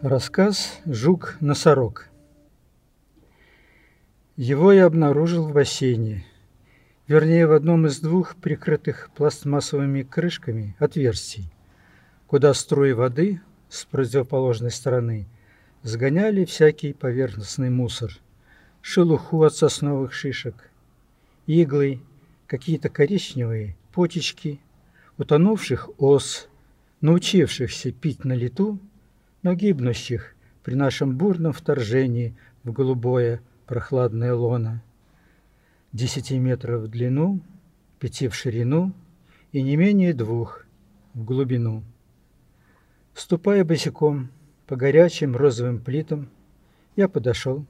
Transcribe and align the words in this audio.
Рассказ 0.00 0.80
«Жук-носорог». 0.86 2.08
Его 4.36 4.72
я 4.72 4.86
обнаружил 4.86 5.46
в 5.46 5.52
бассейне, 5.52 6.24
вернее 7.06 7.46
в 7.46 7.52
одном 7.52 7.86
из 7.86 8.00
двух 8.00 8.34
прикрытых 8.36 9.10
пластмассовыми 9.14 10.02
крышками 10.02 10.74
отверстий, 10.78 11.52
куда 12.26 12.54
струи 12.54 12.92
воды 12.92 13.42
с 13.68 13.84
противоположной 13.84 14.70
стороны 14.70 15.26
сгоняли 15.82 16.46
всякий 16.46 16.94
поверхностный 16.94 17.68
мусор, 17.68 18.12
шелуху 18.80 19.42
от 19.42 19.54
сосновых 19.54 20.14
шишек, 20.14 20.70
иглы, 21.46 22.00
какие-то 22.52 22.90
коричневые 22.90 23.76
почечки, 23.94 24.60
утонувших 25.16 25.88
ос, 25.96 26.50
научившихся 27.00 27.92
пить 27.92 28.26
на 28.26 28.34
лету 28.34 28.78
но 29.42 29.54
гибнущих 29.54 30.36
при 30.62 30.74
нашем 30.74 31.16
бурном 31.16 31.54
вторжении 31.54 32.36
в 32.62 32.72
голубое 32.72 33.40
прохладное 33.64 34.34
лоно. 34.34 34.82
Десяти 35.94 36.38
метров 36.38 36.82
в 36.82 36.88
длину, 36.88 37.40
пяти 37.98 38.28
в 38.28 38.34
ширину 38.34 38.92
и 39.52 39.62
не 39.62 39.76
менее 39.76 40.12
двух 40.12 40.66
в 41.14 41.24
глубину. 41.24 41.82
Ступая 43.14 43.64
босиком 43.64 44.28
по 44.66 44.76
горячим 44.76 45.36
розовым 45.36 45.80
плитам, 45.80 46.28
я 46.96 47.08
подошел, 47.08 47.64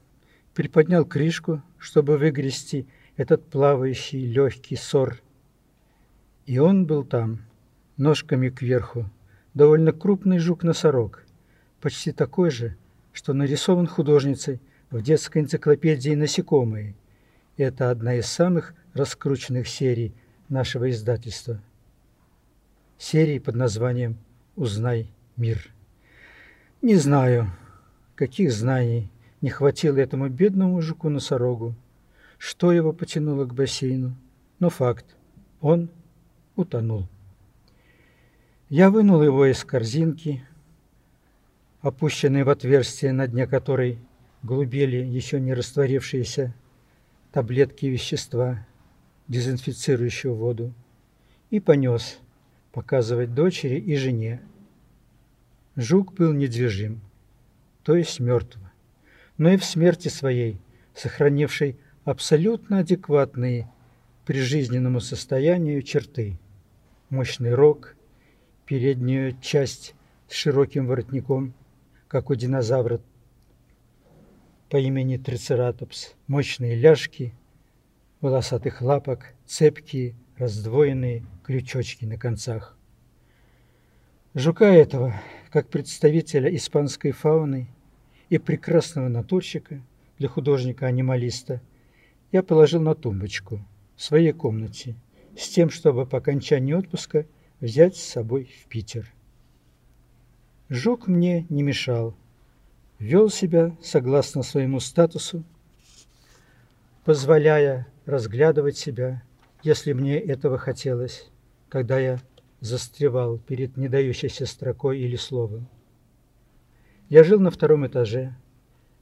приподнял 0.55 1.05
крышку, 1.05 1.63
чтобы 1.79 2.19
выгрести 2.19 2.89
этот 3.17 3.45
плавающий 3.49 4.27
легкий 4.27 4.77
сор. 4.77 5.21
И 6.47 6.59
он 6.59 6.87
был 6.87 7.05
там, 7.05 7.43
ножками 7.97 8.49
кверху, 8.49 9.11
довольно 9.55 9.93
крупный 9.93 10.39
жук-носорог, 10.39 11.25
почти 11.81 12.13
такой 12.13 12.51
же, 12.51 12.77
что 13.13 13.33
нарисован 13.33 13.87
художницей 13.87 14.61
в 14.91 15.03
детской 15.03 15.43
энциклопедии 15.43 16.15
«Насекомые». 16.15 16.95
Это 17.57 17.91
одна 17.91 18.15
из 18.15 18.27
самых 18.27 18.75
раскрученных 18.95 19.69
серий 19.69 20.15
нашего 20.49 20.91
издательства. 20.91 21.61
Серии 22.99 23.39
под 23.39 23.57
названием 23.57 24.17
«Узнай 24.57 25.13
мир». 25.37 25.71
Не 26.81 26.97
знаю, 26.97 27.51
каких 28.15 28.53
знаний 28.53 29.11
не 29.41 29.51
хватило 29.51 29.99
этому 29.99 30.29
бедному 30.29 30.81
жуку-носорогу, 30.81 31.75
что 32.43 32.73
его 32.73 32.93
потянуло 32.93 33.45
к 33.45 33.55
бассейну, 33.55 34.17
но 34.59 34.69
факт– 34.69 35.07
он 35.61 35.91
утонул. 36.57 37.07
Я 38.69 38.91
вынул 38.91 39.23
его 39.23 39.47
из 39.47 39.63
корзинки, 39.63 40.45
опущенной 41.83 42.43
в 42.43 42.51
отверстие, 42.51 43.13
на 43.13 43.29
дне 43.29 43.47
которой 43.47 44.01
глубели 44.43 44.97
еще 44.97 45.39
не 45.39 45.55
растворившиеся 45.55 46.53
таблетки 47.31 47.87
вещества, 47.87 48.67
дезинфицирующего 49.29 50.35
воду, 50.35 50.75
и 51.51 51.61
понес 51.61 52.19
показывать 52.73 53.35
дочери 53.35 53.79
и 53.79 53.95
жене. 53.95 54.43
Жук 55.77 56.15
был 56.15 56.33
недвижим, 56.33 57.03
то 57.85 57.95
есть 57.95 58.19
мертв, 58.19 58.59
но 59.39 59.51
и 59.51 59.57
в 59.57 59.65
смерти 59.65 60.09
своей, 60.09 60.61
сохранившей 60.93 61.79
абсолютно 62.05 62.81
адекватные 62.81 63.71
прижизненному 64.25 65.01
состоянию 65.01 65.83
черты. 65.83 66.39
Мощный 67.11 67.55
рог, 67.55 67.97
переднюю 68.67 69.37
часть 69.41 69.95
с 70.29 70.35
широким 70.35 70.87
воротником– 70.87 71.55
как 72.13 72.29
у 72.29 72.35
динозавра 72.35 73.01
по 74.69 74.77
имени 74.77 75.17
Трицератопс, 75.17 76.13
мощные 76.27 76.77
ляжки, 76.77 77.33
волосатых 78.21 78.83
лапок, 78.83 79.33
цепкие, 79.47 80.15
раздвоенные 80.37 81.25
крючочки 81.43 82.05
на 82.05 82.19
концах. 82.19 82.77
Жука 84.35 84.67
этого, 84.67 85.15
как 85.51 85.69
представителя 85.69 86.55
испанской 86.55 87.13
фауны 87.13 87.67
и 88.29 88.37
прекрасного 88.37 89.09
натурщика 89.09 89.81
для 90.19 90.29
художника-анималиста, 90.29 91.63
я 92.33 92.43
положил 92.43 92.81
на 92.81 92.95
тумбочку 92.95 93.61
в 93.95 94.03
своей 94.03 94.33
комнате 94.33 94.97
с 95.37 95.49
тем, 95.49 95.71
чтобы 95.71 96.07
по 96.07 96.19
окончании 96.19 96.73
отпуска 96.73 97.27
взять 97.61 97.97
с 97.97 98.03
собой 98.03 98.51
в 98.63 98.67
Питер. 98.69 99.13
Жук 100.71 101.07
мне 101.07 101.47
не 101.51 101.63
мешал, 101.63 102.17
вел 102.99 103.29
себя 103.29 103.77
согласно 103.83 104.43
своему 104.43 104.81
статусу, 104.81 105.45
позволяя 107.05 107.87
разглядывать 108.07 108.79
себя, 108.79 109.23
если 109.63 109.93
мне 109.93 110.19
этого 110.19 110.57
хотелось, 110.57 111.31
когда 111.69 111.99
я 111.99 112.19
застревал 112.61 113.39
перед 113.39 113.77
недающейся 113.77 114.47
строкой 114.47 115.01
или 115.01 115.17
словом. 115.17 115.69
Я 117.11 117.25
жил 117.25 117.41
на 117.41 117.51
втором 117.51 117.87
этаже, 117.87 118.35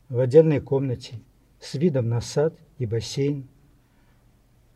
в 0.09 0.19
отдельной 0.19 0.61
комнате, 0.61 1.21
с 1.60 1.75
видом 1.75 2.09
на 2.09 2.21
сад 2.21 2.54
и 2.78 2.87
бассейн, 2.87 3.47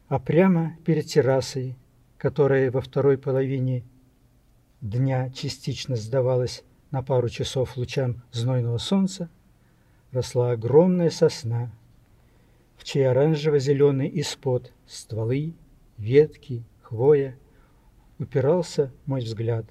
а 0.09 0.19
прямо 0.19 0.77
перед 0.84 1.06
террасой, 1.06 1.77
которая 2.19 2.71
во 2.71 2.81
второй 2.81 3.19
половине 3.19 3.84
дня 4.81 5.31
частично 5.31 5.97
сдавалась 5.97 6.62
на 6.91 7.03
пару 7.03 7.28
часов 7.28 7.77
лучам 7.77 8.23
знойного 8.31 8.78
солнца 8.78 9.28
росла 10.12 10.53
огромная 10.53 11.11
сосна, 11.11 11.73
в 12.77 12.84
чей 12.84 13.09
оранжево-зеленый 13.09 14.11
испод 14.21 14.73
стволы, 14.87 15.55
ветки, 15.99 16.62
хвоя 16.83 17.37
упирался 18.19 18.93
мой 19.06 19.23
взгляд, 19.23 19.65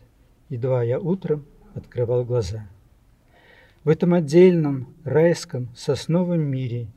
едва 0.50 0.84
я 0.84 1.00
утром 1.00 1.46
открывал 1.76 2.26
глаза. 2.26 2.68
В 3.84 3.90
этом 3.90 4.14
отдельном 4.14 4.94
райском 5.04 5.70
сосновом 5.76 6.42
мире 6.42 6.88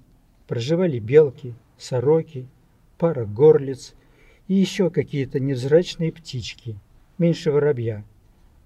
проживали 0.47 0.99
белки, 0.99 1.55
сороки, 1.79 2.47
пара 2.99 3.25
горлиц 3.27 3.95
и 4.49 4.55
еще 4.55 4.91
какие-то 4.91 5.41
невзрачные 5.41 6.13
птички, 6.13 6.79
меньше 7.19 7.51
воробья. 7.51 8.05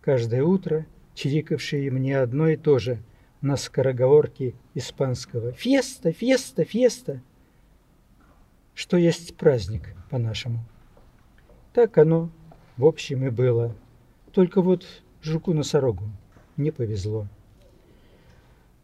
Каждое 0.01 0.43
утро– 0.43 0.87
чирикавшие 1.15 1.91
мне 1.91 2.19
одно 2.19 2.49
и 2.49 2.57
то 2.57 2.79
же 2.79 2.99
на 3.43 3.57
скороговорке 3.57 4.55
испанского 4.75 5.53
«Феста, 5.53 6.13
феста, 6.13 6.65
феста!» 6.65 7.21
Что 8.75 8.97
есть 8.97 9.37
праздник 9.37 9.95
по-нашему. 10.09 10.65
Так 11.75 11.99
оно, 11.99 12.31
в 12.77 12.87
общем, 12.87 13.27
и 13.27 13.31
было. 13.31 13.77
Только 14.33 14.63
вот 14.63 14.87
жуку-носорогу 15.23 16.05
не 16.57 16.71
повезло. 16.71 17.27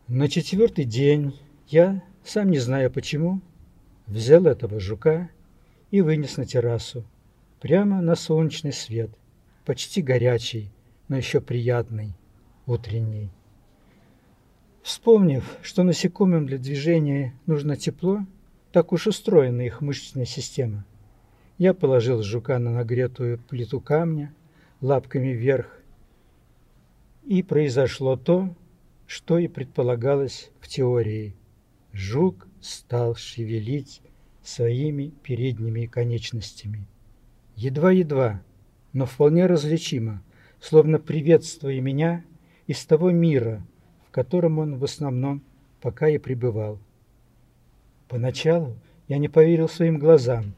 На 0.09 0.29
четвертый 0.29 0.85
день 0.85 1.39
я, 1.69 2.03
сам 2.26 2.50
не 2.50 2.59
зная 2.59 2.91
почему, 2.91 3.41
взял 4.06 4.47
этого 4.47 4.81
жука 4.81 5.31
и 5.92 6.00
вынес 6.00 6.37
на 6.37 6.44
террасу, 6.44 7.04
прямо 7.60 8.03
на 8.03 8.16
солнечный 8.16 8.72
свет, 8.72 9.10
почти 9.64 10.03
горячий, 10.03 10.72
но 11.09 11.16
еще 11.16 11.41
приятный, 11.41 12.14
утренний. 12.66 13.31
Вспомнив, 14.82 15.56
что 15.62 15.84
насекомым 15.84 16.47
для 16.47 16.59
движения 16.59 17.32
нужно 17.47 17.76
тепло, 17.76 18.20
так 18.72 18.93
уж 18.93 19.06
устроена 19.06 19.62
их 19.62 19.81
мышечная 19.81 20.25
система, 20.26 20.84
я 21.58 21.75
положил 21.75 22.22
жука 22.22 22.58
на 22.58 22.70
нагретую 22.70 23.38
плиту 23.38 23.81
камня 23.81 24.34
лапками 24.81 25.29
вверх, 25.29 25.81
и 27.25 27.43
произошло 27.43 28.17
то, 28.17 28.55
что 29.06 29.38
и 29.38 29.46
предполагалось 29.46 30.50
в 30.61 30.69
теории. 30.69 31.34
Жук 31.96 32.46
стал 32.60 33.14
шевелить 33.14 34.02
своими 34.43 35.14
передними 35.22 35.87
конечностями. 35.87 36.87
Едва-едва, 37.56 38.43
но 38.93 39.06
вполне 39.06 39.46
различимо, 39.46 40.22
словно 40.60 40.98
приветствуя 40.98 41.81
меня 41.81 42.22
из 42.66 42.84
того 42.84 43.12
мира, 43.12 43.66
в 44.06 44.10
котором 44.10 44.58
он 44.58 44.76
в 44.76 44.84
основном 44.84 45.43
пока 45.81 46.10
и 46.10 46.19
пребывал. 46.19 46.78
Поначалу 48.08 48.76
я 49.08 49.16
не 49.16 49.28
поверил 49.28 49.69
своим 49.69 49.98
глазам, 49.98 50.52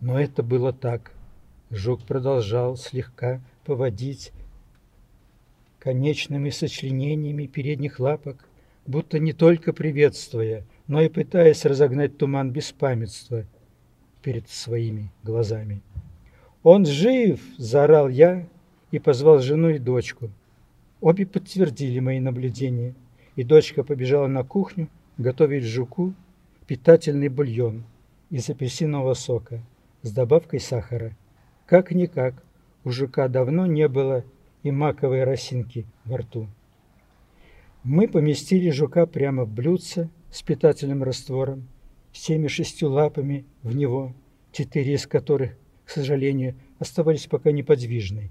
но 0.00 0.20
это 0.20 0.44
было 0.44 0.72
так. 0.72 1.12
Жук 1.70 2.04
продолжал 2.04 2.76
слегка 2.76 3.40
поводить 3.64 4.30
конечными 5.80 6.50
сочленениями 6.50 7.46
передних 7.46 7.98
лапок, 7.98 8.46
будто 8.90 9.18
не 9.18 9.32
только 9.32 9.72
приветствуя, 9.72 10.64
но 10.86 11.00
и 11.00 11.08
пытаясь 11.08 11.64
разогнать 11.64 12.18
туман 12.18 12.50
беспамятства. 12.50 13.46
перед 14.22 14.50
своими 14.50 15.10
глазами. 15.22 15.80
«Он 16.62 16.84
жив!»– 16.84 17.40
заорал 17.56 18.10
я 18.10 18.46
и 18.90 18.98
позвал 18.98 19.38
жену 19.38 19.70
и 19.70 19.78
дочку. 19.78 20.30
Обе 21.00 21.24
подтвердили 21.24 22.00
мои 22.00 22.20
наблюдения, 22.20 22.94
и 23.36 23.44
дочка 23.44 23.82
побежала 23.82 24.26
на 24.26 24.44
кухню 24.44 24.88
готовить 25.16 25.64
жуку 25.64 26.12
питательный 26.66 27.28
бульон 27.28 27.84
из 28.28 28.50
апельсинового 28.50 29.14
сока 29.14 29.62
с 30.02 30.12
добавкой 30.12 30.60
сахара. 30.60 31.16
Как-никак, 31.64 32.34
у 32.84 32.90
жука 32.90 33.28
давно 33.28 33.64
не 33.64 33.88
было 33.88 34.22
и 34.62 34.70
маковой 34.70 35.24
росинки 35.24 35.86
во 36.04 36.18
рту. 36.18 36.46
Мы 37.82 38.08
поместили 38.08 38.68
жука 38.68 39.06
прямо 39.06 39.44
в 39.44 39.52
блюдце 39.54 40.10
с 40.30 40.42
питательным 40.42 41.02
раствором, 41.02 41.66
всеми 42.12 42.46
шестью 42.46 42.90
лапами 42.90 43.46
в 43.62 43.74
него, 43.74 44.14
четыре 44.52 44.94
из 44.94 45.06
которых, 45.06 45.56
к 45.86 45.90
сожалению, 45.90 46.56
оставались 46.78 47.26
пока 47.26 47.52
неподвижны. 47.52 48.30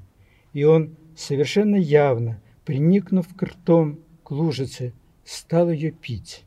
И 0.54 0.66
он, 0.66 0.96
совершенно 1.16 1.78
явно, 1.78 2.40
приникнув 2.64 3.28
к 3.36 3.42
ртом 3.42 4.00
к 4.24 4.30
лужице, 4.30 4.94
стал 5.24 5.72
ее 5.72 5.92
пить. 5.92 6.46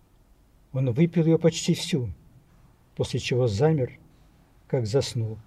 Он 0.72 0.93
выпил 0.93 1.25
ее 1.25 1.38
почти 1.38 1.75
всю, 1.75 2.08
после 2.94 3.19
чего 3.19 3.49
замер, 3.49 3.99
как 4.69 4.87
заснул. 4.87 5.38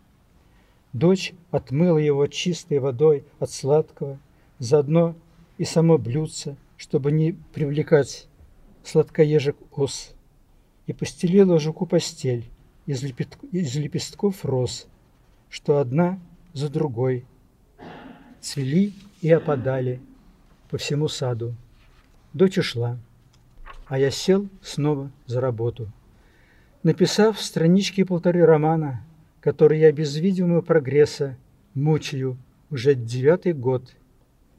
Дочь 0.91 1.33
отмыла 1.51 1.99
его 1.99 2.27
чистой 2.27 2.79
водой 2.79 3.23
от 3.39 3.49
сладкого, 3.49 4.19
заодно 4.59 5.15
и 5.57 5.63
само 5.63 5.97
блюдце, 5.97 6.57
чтобы 6.77 7.11
не 7.11 7.33
привлекать 7.53 8.27
сладкоежек 8.83 9.55
ос, 9.71 10.13
и 10.87 10.93
постелила 10.93 11.59
жуку 11.59 11.85
постель 11.85 12.45
из, 12.85 13.03
лепет... 13.03 13.37
из 13.51 13.75
лепестков 13.75 14.45
роз, 14.45 14.87
что 15.49 15.79
одна 15.79 16.19
за 16.53 16.69
другой 16.69 17.25
цвели 18.39 18.93
и 19.21 19.31
опадали 19.31 19.99
по 20.69 20.77
всему 20.77 21.07
саду. 21.07 21.55
Дочь 22.33 22.57
ушла, 22.57 22.97
а 23.87 23.97
я 23.97 24.11
сел 24.11 24.47
снова 24.61 25.11
за 25.25 25.41
работу. 25.41 25.91
Написав 26.83 27.41
странички 27.41 28.03
полторы 28.03 28.45
романа, 28.45 29.03
который 29.41 29.79
я 29.79 29.91
без 29.91 30.15
видимого 30.17 30.61
прогресса 30.61 31.37
мучаю 31.73 32.37
уже 32.69 32.93
девятый 32.93 33.53
год, 33.53 33.95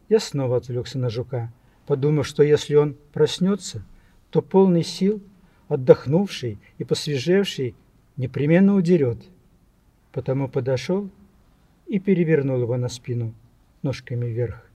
я 0.09 0.19
снова 0.19 0.57
отвлекся 0.57 0.99
на 0.99 1.11
жука, 1.11 1.53
подумав, 1.87 2.27
что 2.27 2.43
если 2.43 2.75
он 2.75 2.97
проснется, 3.13 3.85
то 4.31 4.43
полный 4.43 4.83
сил, 4.83 5.23
отдохнувший 5.69 6.59
и 6.79 6.85
посвежевший, 6.85 7.75
непременно 8.17 8.75
удерет. 8.75 9.19
Потому 10.13 10.49
подошел 10.49 11.09
и 11.87 11.99
перевернул 11.99 12.61
его 12.61 12.77
на 12.77 12.89
спину 12.89 13.35
ножками 13.83 14.27
вверх. 14.27 14.69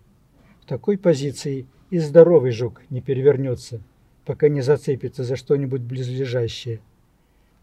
В 0.61 0.65
такой 0.65 0.97
позиции 0.97 1.67
и 1.89 1.99
здоровый 1.99 2.51
жук 2.51 2.81
не 2.89 3.01
перевернется, 3.01 3.81
пока 4.25 4.47
не 4.47 4.61
зацепится 4.61 5.23
за 5.23 5.35
что-нибудь 5.35 5.81
близлежащее. 5.81 6.79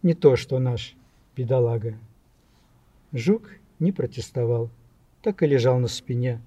Не 0.02 0.14
то, 0.14 0.36
что 0.36 0.58
наш 0.58 0.94
бедолага. 1.36 1.98
Жук 3.12 3.50
не 3.78 3.92
протестовал, 3.92 4.70
так 5.22 5.42
и 5.42 5.46
лежал 5.46 5.78
на 5.78 5.88
спине, 5.88 6.42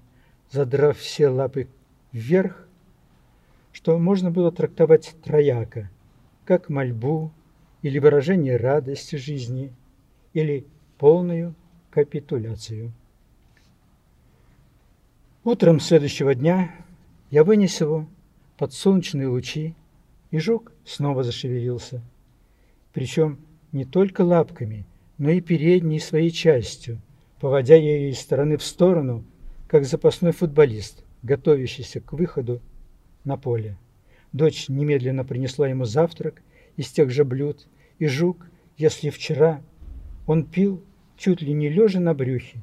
задрав 0.50 0.96
все 0.98 1.28
лапы 1.28 1.66
вверх, 2.12 2.68
что 3.72 3.98
можно 3.98 4.30
было 4.30 4.52
трактовать 4.52 5.14
трояко, 5.24 5.90
как 6.44 6.68
мольбу 6.68 7.32
или 7.82 7.98
выражение 7.98 8.56
радости 8.56 9.16
жизни, 9.16 9.72
или 10.34 10.66
полную 10.98 11.54
капитуляцию. 11.90 12.92
Утром 15.44 15.80
следующего 15.80 16.34
дня 16.34 16.72
я 17.30 17.42
вынес 17.42 17.80
его 17.80 18.06
под 18.56 18.72
солнечные 18.72 19.26
лучи, 19.26 19.74
и 20.30 20.38
жук 20.38 20.72
снова 20.84 21.24
зашевелился. 21.24 22.00
Причем 22.92 23.38
не 23.72 23.84
только 23.84 24.22
лапками, 24.22 24.86
но 25.18 25.30
и 25.30 25.40
передней 25.40 25.98
своей 25.98 26.30
частью, 26.30 27.00
поводя 27.40 27.74
ее 27.74 28.10
из 28.10 28.20
стороны 28.20 28.56
в 28.56 28.62
сторону, 28.62 29.24
как 29.66 29.84
запасной 29.84 30.32
футболист, 30.32 31.02
готовящийся 31.22 32.00
к 32.00 32.12
выходу 32.12 32.60
на 33.24 33.36
поле. 33.36 33.76
Дочь 34.32 34.68
немедленно 34.68 35.24
принесла 35.24 35.68
ему 35.68 35.84
завтрак 35.84 36.42
из 36.76 36.88
тех 36.88 37.10
же 37.10 37.24
блюд, 37.24 37.68
и 37.98 38.06
жук, 38.06 38.46
если 38.76 39.10
вчера 39.10 39.60
он 40.26 40.44
пил 40.44 40.82
чуть 41.16 41.42
ли 41.42 41.52
не 41.52 41.68
лежа 41.68 42.00
на 42.00 42.14
брюхе, 42.14 42.60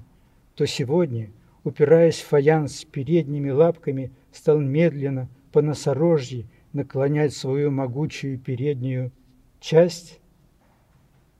то 0.56 0.66
сегодня, 0.66 1.30
упираясь 1.64 2.20
в 2.20 2.28
фаянс 2.28 2.84
передними 2.86 3.50
лапками, 3.50 4.12
стал 4.32 4.60
медленно 4.60 5.30
по 5.52 5.62
носорожьи 5.62 6.48
наклонять 6.74 7.34
свою 7.34 7.72
могучую 7.72 8.38
переднюю 8.40 9.12
часть, 9.60 10.20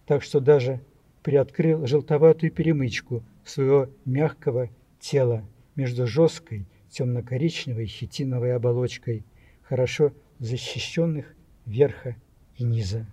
так 0.06 0.24
что 0.24 0.40
даже 0.40 0.82
приоткрыл 1.24 1.86
желтоватую 1.86 2.52
перемычку 2.52 3.24
своего 3.44 3.90
мягкого 4.06 4.70
тела 5.00 5.44
между 5.76 6.08
жесткой 6.08 6.66
темно-коричневой 6.90 7.86
хитиновой 7.86 8.56
оболочкой, 8.56 9.24
хорошо 9.64 10.12
защищенных 10.40 11.34
верха 11.66 12.16
и 12.58 12.64
низа. 12.64 13.06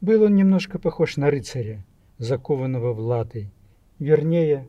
Был 0.00 0.22
он 0.22 0.34
немножко 0.34 0.78
похож 0.78 1.16
на 1.16 1.30
рыцаря, 1.30 1.84
закованного 2.18 2.92
в 2.92 3.00
латы, 3.00 3.50
вернее, 3.98 4.66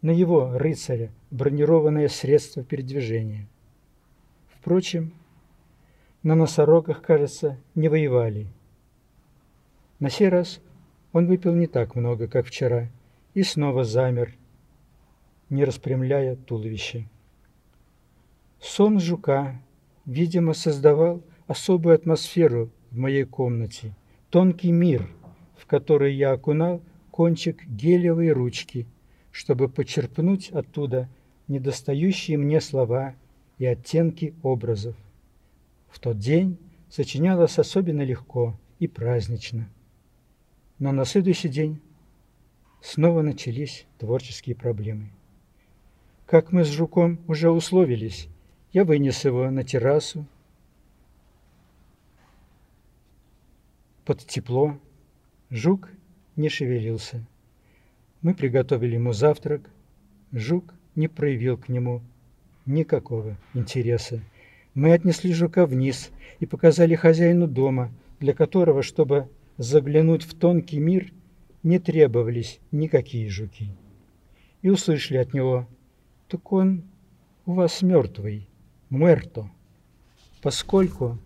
на 0.00 0.10
его 0.10 0.56
рыцаря, 0.56 1.10
бронированное 1.30 2.08
средство 2.08 2.64
передвижения. 2.64 3.48
Впрочем, 4.48 5.12
на 6.22 6.34
носорогах, 6.34 7.02
кажется, 7.02 7.58
не 7.74 7.88
воевали. 7.88 8.46
На 9.98 10.10
сей 10.10 10.28
раз 10.28 10.60
он 11.12 11.26
выпил 11.26 11.54
не 11.54 11.66
так 11.66 11.94
много, 11.94 12.26
как 12.26 12.46
вчера, 12.46 12.88
и 13.34 13.42
снова 13.42 13.84
замер, 13.84 14.34
не 15.50 15.64
распрямляя 15.64 16.36
туловище. 16.36 17.06
Сон 18.62 19.00
жука, 19.00 19.60
видимо, 20.06 20.54
создавал 20.54 21.20
особую 21.48 21.96
атмосферу 21.96 22.70
в 22.92 22.96
моей 22.96 23.24
комнате, 23.24 23.96
тонкий 24.30 24.70
мир, 24.70 25.10
в 25.56 25.66
который 25.66 26.14
я 26.14 26.30
окунал 26.30 26.80
кончик 27.10 27.66
гелевой 27.66 28.30
ручки, 28.30 28.86
чтобы 29.32 29.68
почерпнуть 29.68 30.50
оттуда 30.50 31.08
недостающие 31.48 32.38
мне 32.38 32.60
слова 32.60 33.16
и 33.58 33.66
оттенки 33.66 34.32
образов. 34.44 34.94
В 35.90 35.98
тот 35.98 36.18
день 36.18 36.56
сочинялось 36.88 37.58
особенно 37.58 38.02
легко 38.02 38.56
и 38.78 38.86
празднично. 38.86 39.68
Но 40.78 40.92
на 40.92 41.04
следующий 41.04 41.48
день 41.48 41.80
снова 42.80 43.22
начались 43.22 43.86
творческие 43.98 44.54
проблемы. 44.54 45.10
Как 46.26 46.52
мы 46.52 46.64
с 46.64 46.68
Жуком 46.68 47.18
уже 47.26 47.50
условились, 47.50 48.28
я 48.72 48.84
вынес 48.84 49.24
его 49.24 49.50
на 49.50 49.64
террасу 49.64 50.26
под 54.04 54.20
тепло. 54.26 54.78
Жук 55.50 55.90
не 56.36 56.48
шевелился. 56.48 57.24
Мы 58.22 58.34
приготовили 58.34 58.94
ему 58.94 59.12
завтрак. 59.12 59.68
Жук 60.32 60.72
не 60.94 61.08
проявил 61.08 61.58
к 61.58 61.68
нему 61.68 62.00
никакого 62.64 63.36
интереса. 63.52 64.22
Мы 64.74 64.92
отнесли 64.94 65.34
жука 65.34 65.66
вниз 65.66 66.10
и 66.40 66.46
показали 66.46 66.94
хозяину 66.94 67.46
дома, 67.46 67.92
для 68.20 68.32
которого, 68.32 68.82
чтобы 68.82 69.28
заглянуть 69.58 70.22
в 70.22 70.34
тонкий 70.34 70.78
мир 70.78 71.12
не 71.62 71.78
требовались 71.78 72.58
никакие 72.70 73.28
жуки. 73.28 73.68
И 74.62 74.70
услышали 74.70 75.18
от 75.18 75.34
него, 75.34 75.68
так 76.28 76.50
он 76.52 76.84
у 77.44 77.52
вас 77.52 77.82
мертвый, 77.82 78.48
муэрто. 78.92 79.50
Поскольку 80.42 81.18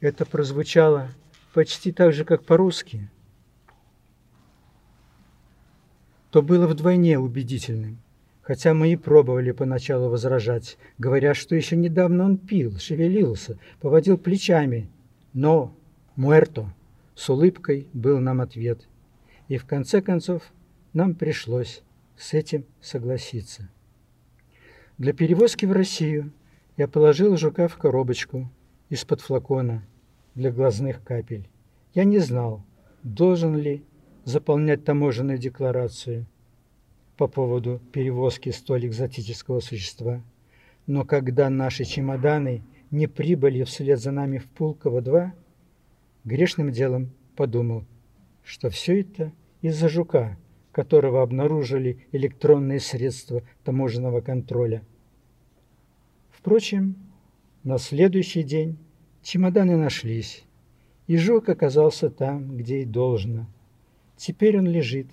это 0.00 0.24
прозвучало 0.24 1.08
почти 1.52 1.90
так 1.90 2.12
же, 2.12 2.24
как 2.24 2.44
по-русски, 2.44 3.10
то 6.30 6.42
было 6.42 6.68
вдвойне 6.68 7.18
убедительным, 7.18 7.98
хотя 8.40 8.72
мы 8.72 8.92
и 8.92 8.96
пробовали 8.96 9.50
поначалу 9.50 10.08
возражать, 10.08 10.78
говоря, 10.96 11.34
что 11.34 11.56
еще 11.56 11.76
недавно 11.76 12.24
он 12.24 12.36
пил, 12.36 12.78
шевелился, 12.78 13.58
поводил 13.80 14.16
плечами, 14.16 14.88
но 15.32 15.76
муэрто 16.14 16.72
с 17.16 17.28
улыбкой 17.28 17.88
был 17.92 18.20
нам 18.20 18.40
ответ. 18.40 18.86
И 19.48 19.56
в 19.56 19.64
конце 19.64 20.00
концов 20.00 20.42
нам 20.92 21.16
пришлось 21.16 21.82
с 22.16 22.32
этим 22.32 22.64
согласиться. 22.80 23.68
Для 24.98 25.12
перевозки 25.12 25.66
в 25.66 25.72
Россию 25.72 26.32
я 26.76 26.88
положил 26.88 27.36
жука 27.36 27.68
в 27.68 27.76
коробочку 27.76 28.50
из-под 28.88 29.20
флакона 29.20 29.86
для 30.34 30.50
глазных 30.50 31.02
капель. 31.04 31.48
Я 31.94 32.04
не 32.04 32.18
знал, 32.18 32.64
должен 33.02 33.56
ли 33.56 33.84
заполнять 34.24 34.84
таможенную 34.84 35.38
декларацию 35.38 36.26
по 37.16 37.28
поводу 37.28 37.80
перевозки 37.92 38.50
столь 38.50 38.86
экзотического 38.86 39.60
существа. 39.60 40.22
Но 40.86 41.04
когда 41.04 41.48
наши 41.48 41.84
чемоданы 41.84 42.64
не 42.90 43.06
прибыли 43.06 43.62
вслед 43.62 44.00
за 44.00 44.10
нами 44.10 44.38
в 44.38 44.48
Пулково-2, 44.50 45.30
грешным 46.24 46.72
делом 46.72 47.12
подумал, 47.36 47.84
что 48.42 48.68
все 48.70 49.00
это 49.00 49.32
из-за 49.62 49.88
жука, 49.88 50.36
которого 50.72 51.22
обнаружили 51.22 52.06
электронные 52.10 52.80
средства 52.80 53.42
таможенного 53.62 54.20
контроля. 54.20 54.82
Впрочем, 56.44 56.96
на 57.62 57.78
следующий 57.78 58.42
день 58.42 58.76
чемоданы 59.22 59.78
нашлись, 59.78 60.44
и 61.06 61.16
жук 61.16 61.48
оказался 61.48 62.10
там, 62.10 62.58
где 62.58 62.82
и 62.82 62.84
должно. 62.84 63.46
Теперь 64.18 64.58
он 64.58 64.66
лежит, 64.66 65.06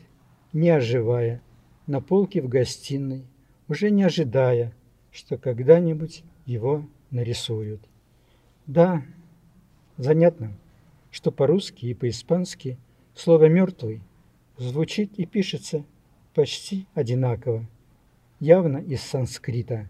не 0.52 0.70
оживая, 0.70 1.42
на 1.88 2.02
полке 2.02 2.42
в 2.42 2.50
гостиной, 2.50 3.24
уже 3.70 3.92
не 3.92 4.04
ожидая, 4.04 4.76
что 5.10 5.38
когда-нибудь 5.38 6.26
его 6.46 6.86
нарисуют. 7.12 7.80
Да, 8.68 9.02
занятно, 9.96 10.52
что 11.12 11.32
по-русски 11.32 11.86
и 11.86 11.94
по-испански 11.94 12.78
слово 13.16 13.46
«мертвый» 13.46 14.02
звучит 14.58 15.18
и 15.18 15.26
пишется 15.26 15.86
почти 16.34 16.88
одинаково, 16.94 17.66
явно 18.42 18.80
из 18.80 19.02
санскрита. 19.02 19.88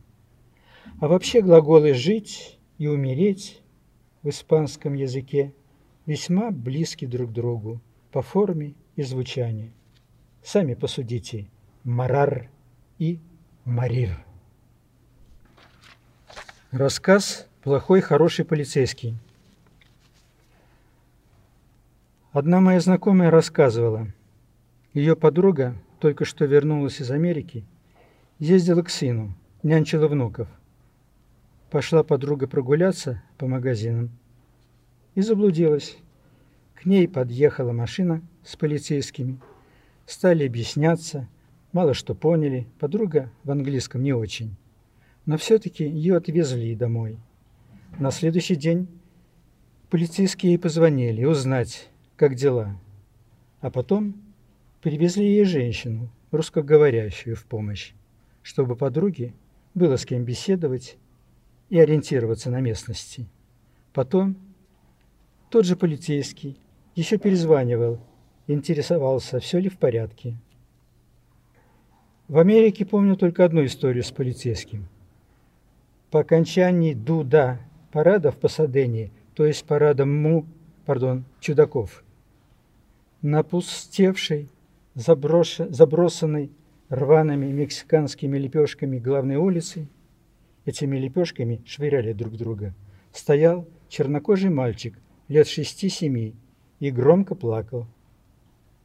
А 1.01 1.07
вообще 1.07 1.41
глаголы 1.41 1.95
«жить» 1.95 2.59
и 2.77 2.85
«умереть» 2.85 3.63
в 4.21 4.29
испанском 4.29 4.93
языке 4.93 5.51
весьма 6.05 6.51
близки 6.51 7.07
друг 7.07 7.33
другу 7.33 7.81
по 8.11 8.21
форме 8.21 8.75
и 8.95 9.01
звучанию. 9.01 9.71
Сами 10.43 10.75
посудите 10.75 11.47
«марар» 11.83 12.51
и 12.99 13.19
«марир». 13.65 14.23
Рассказ 16.69 17.47
«Плохой, 17.63 18.01
хороший 18.01 18.45
полицейский». 18.45 19.17
Одна 22.31 22.61
моя 22.61 22.79
знакомая 22.79 23.31
рассказывала. 23.31 24.05
Ее 24.93 25.15
подруга 25.15 25.75
только 25.99 26.25
что 26.25 26.45
вернулась 26.45 27.01
из 27.01 27.09
Америки, 27.09 27.65
ездила 28.37 28.83
к 28.83 28.91
сыну, 28.91 29.33
нянчила 29.63 30.07
внуков. 30.07 30.47
Пошла 31.71 32.03
подруга 32.03 32.47
прогуляться 32.47 33.23
по 33.37 33.47
магазинам 33.47 34.09
и 35.15 35.21
заблудилась. 35.21 35.97
К 36.75 36.85
ней 36.85 37.07
подъехала 37.07 37.71
машина 37.71 38.21
с 38.43 38.57
полицейскими. 38.57 39.39
Стали 40.05 40.45
объясняться, 40.45 41.29
мало 41.71 41.93
что 41.93 42.13
поняли, 42.13 42.67
подруга 42.77 43.31
в 43.45 43.51
английском 43.51 44.03
не 44.03 44.11
очень. 44.11 44.57
Но 45.25 45.37
все-таки 45.37 45.85
ее 45.85 46.17
отвезли 46.17 46.75
домой. 46.75 47.17
На 47.97 48.11
следующий 48.11 48.57
день 48.57 48.89
полицейские 49.89 50.51
ей 50.51 50.57
позвонили 50.57 51.23
узнать, 51.23 51.89
как 52.17 52.35
дела. 52.35 52.77
А 53.61 53.71
потом 53.71 54.15
привезли 54.81 55.23
ей 55.23 55.45
женщину, 55.45 56.09
русскоговорящую, 56.31 57.37
в 57.37 57.45
помощь, 57.45 57.93
чтобы 58.41 58.75
подруге 58.75 59.33
было 59.73 59.95
с 59.95 60.05
кем 60.05 60.25
беседовать 60.25 60.97
и 61.71 61.79
ориентироваться 61.79 62.51
на 62.51 62.59
местности. 62.59 63.25
Потом 63.93 64.35
тот 65.49 65.65
же 65.65 65.77
полицейский 65.77 66.59
еще 66.95 67.17
перезванивал, 67.17 67.97
интересовался, 68.47 69.39
все 69.39 69.57
ли 69.57 69.69
в 69.69 69.77
порядке. 69.77 70.35
В 72.27 72.37
Америке 72.37 72.85
помню 72.85 73.15
только 73.15 73.45
одну 73.45 73.65
историю 73.65 74.03
с 74.03 74.11
полицейским. 74.11 74.89
По 76.11 76.19
окончании 76.19 76.93
Дуда 76.93 77.59
парада 77.93 78.31
в 78.31 78.37
Пасадене, 78.37 79.11
то 79.33 79.45
есть 79.45 79.63
парада 79.63 80.05
Му, 80.05 80.45
пардон, 80.85 81.23
чудаков, 81.39 82.03
на 83.21 83.43
пустевшей, 83.43 84.49
забросанной 84.93 86.51
рваными 86.89 87.45
мексиканскими 87.45 88.37
лепешками 88.37 88.99
главной 88.99 89.37
улицы, 89.37 89.87
этими 90.65 90.97
лепешками 90.97 91.61
швыряли 91.65 92.13
друг 92.13 92.37
друга, 92.37 92.73
стоял 93.11 93.67
чернокожий 93.89 94.49
мальчик 94.49 94.97
лет 95.27 95.47
шести-семи 95.47 96.35
и 96.79 96.91
громко 96.91 97.35
плакал. 97.35 97.87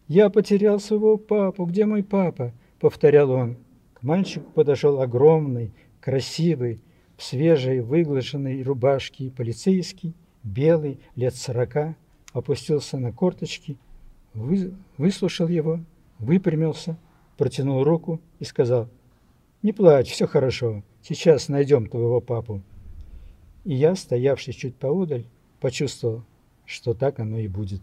«Я 0.09 0.31
потерял 0.31 0.79
своего 0.79 1.17
папу, 1.17 1.65
где 1.65 1.85
мой 1.85 2.05
папа?»— 2.05 2.53
повторял 2.81 3.31
он. 3.31 3.57
К 3.95 4.03
мальчику 4.03 4.51
подошел 4.53 5.01
огромный, 5.01 5.73
красивый, 6.01 6.81
в 7.17 7.23
свежей 7.23 7.81
выглаженной 7.81 8.63
рубашке 8.63 9.31
полицейский, 9.31 10.15
белый, 10.43 11.01
лет 11.17 11.35
сорока, 11.35 11.97
опустился 12.33 12.99
на 12.99 13.13
корточки, 13.13 13.79
вы, 14.35 14.75
выслушал 14.99 15.49
его, 15.49 15.81
выпрямился, 16.19 16.99
протянул 17.39 17.83
руку 17.83 18.21
и 18.39 18.45
сказал, 18.45 18.89
«Не 19.63 19.73
плачь, 19.73 20.11
все 20.11 20.27
хорошо, 20.27 20.83
сейчас 21.07 21.49
найдем 21.49 21.87
твоего 21.87 22.21
папу». 22.21 22.63
И 23.65 23.75
я, 23.75 23.95
стоявший 23.95 24.55
чуть 24.55 24.77
поодаль, 24.77 25.27
почувствовал, 25.61 26.25
что 26.65 26.95
так 26.95 27.21
оно 27.21 27.39
и 27.39 27.49
будет. 27.49 27.83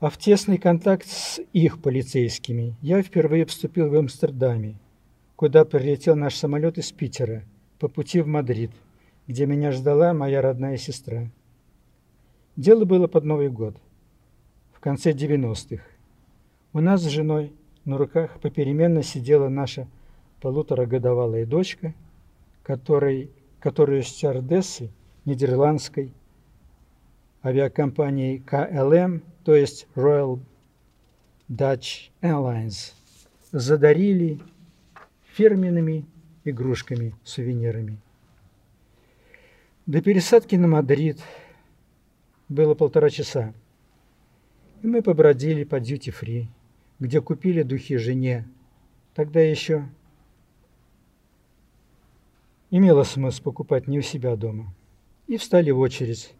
А 0.00 0.10
в 0.10 0.18
тесный 0.18 0.58
контакт 0.58 1.06
с 1.06 1.40
их 1.52 1.80
полицейскими 1.80 2.74
я 2.80 3.02
впервые 3.02 3.46
вступил 3.46 3.88
в 3.88 3.94
Амстердаме, 3.94 4.74
куда 5.36 5.64
прилетел 5.64 6.16
наш 6.16 6.34
самолет 6.34 6.78
из 6.78 6.90
Питера 6.90 7.44
по 7.78 7.88
пути 7.88 8.20
в 8.20 8.26
Мадрид, 8.26 8.72
где 9.26 9.46
меня 9.46 9.70
ждала 9.72 10.12
моя 10.12 10.42
родная 10.42 10.76
сестра. 10.76 11.30
Дело 12.56 12.84
было 12.84 13.06
под 13.06 13.24
Новый 13.24 13.48
год, 13.48 13.76
в 14.72 14.80
конце 14.80 15.12
90-х. 15.12 15.82
У 16.72 16.80
нас 16.80 17.02
с 17.02 17.06
женой 17.06 17.52
на 17.84 17.96
руках 17.96 18.40
попеременно 18.40 19.02
сидела 19.02 19.48
наша 19.48 19.86
полуторагодовалая 20.42 21.46
дочка, 21.46 21.94
которой, 22.64 23.30
которую 23.60 24.02
стюардессы 24.02 24.90
нидерландской 25.24 26.12
авиакомпании 27.44 28.42
KLM, 28.44 29.22
то 29.44 29.54
есть 29.54 29.86
Royal 29.94 30.40
Dutch 31.48 32.10
Airlines, 32.22 32.92
задарили 33.52 34.40
фирменными 35.32 36.04
игрушками, 36.44 37.14
сувенирами. 37.22 37.98
До 39.86 40.02
пересадки 40.02 40.56
на 40.56 40.66
Мадрид 40.66 41.20
было 42.48 42.74
полтора 42.74 43.10
часа, 43.10 43.54
и 44.82 44.88
мы 44.88 45.02
побродили 45.02 45.62
по 45.62 45.78
дьюти-фри, 45.78 46.48
где 46.98 47.20
купили 47.20 47.62
духи 47.62 47.96
жене. 47.96 48.48
Тогда 49.14 49.40
еще 49.40 49.86
имело 52.72 53.02
смысл 53.02 53.42
покупать 53.42 53.86
не 53.86 53.98
у 53.98 54.02
себя 54.02 54.34
дома. 54.34 54.74
И 55.28 55.36
встали 55.36 55.70
в 55.70 55.78
очередь 55.78 56.34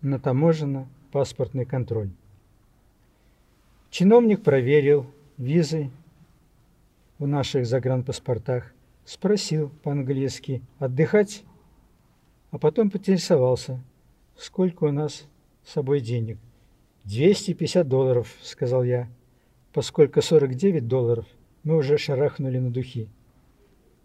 на 0.00 0.18
таможенно-паспортный 0.18 1.66
контроль. 1.66 2.10
Чиновник 3.90 4.42
проверил 4.42 5.06
визы 5.36 5.90
в 7.18 7.26
наших 7.26 7.66
загранпаспортах, 7.66 8.72
спросил 9.04 9.70
по-английски 9.82 10.62
«отдыхать?», 10.78 11.44
а 12.50 12.58
потом 12.58 12.90
поинтересовался, 12.90 13.78
сколько 14.36 14.84
у 14.84 14.90
нас 14.90 15.26
с 15.64 15.72
собой 15.72 16.00
денег. 16.00 16.38
«250 17.04 17.84
долларов»,— 17.84 18.34
сказал 18.42 18.84
я, 18.84 19.08
поскольку 19.74 20.22
49 20.22 20.88
долларов 20.88 21.26
мы 21.62 21.76
уже 21.76 21.98
шарахнули 21.98 22.58
на 22.58 22.70
духи. 22.70 23.08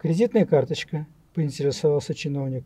«Кредитная 0.06 0.46
карточка»,— 0.46 1.08
поинтересовался 1.34 2.14
чиновник. 2.14 2.64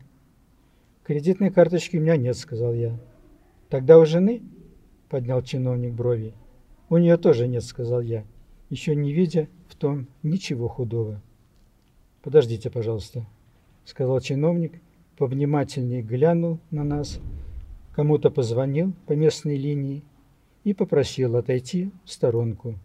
«Кредитной 1.04 1.50
карточки 1.50 1.96
у 1.96 2.00
меня 2.02 2.18
нет»,— 2.18 2.36
сказал 2.38 2.74
я. 2.74 3.00
«Тогда 3.70 3.98
у 3.98 4.04
жены?»— 4.04 4.42
поднял 5.08 5.40
чиновник 5.40 5.94
брови. 5.94 6.34
«У 6.90 6.98
нее 6.98 7.16
тоже 7.16 7.48
нет»,— 7.48 7.62
сказал 7.64 8.02
я 8.02 8.24
еще 8.70 8.94
не 8.94 9.12
видя 9.12 9.48
в 9.68 9.74
том 9.74 10.06
ничего 10.22 10.68
худого. 10.68 11.20
«Подождите, 12.22 12.70
пожалуйста»,— 12.70 13.26
сказал 13.84 14.20
чиновник, 14.20 14.80
повнимательнее 15.16 16.02
глянул 16.02 16.60
на 16.70 16.84
нас, 16.84 17.20
кому-то 17.94 18.30
позвонил 18.30 18.92
по 19.06 19.12
местной 19.12 19.56
линии 19.56 20.04
и 20.64 20.72
попросил 20.72 21.36
отойти 21.36 21.90
в 22.04 22.10
сторонку, 22.10 22.78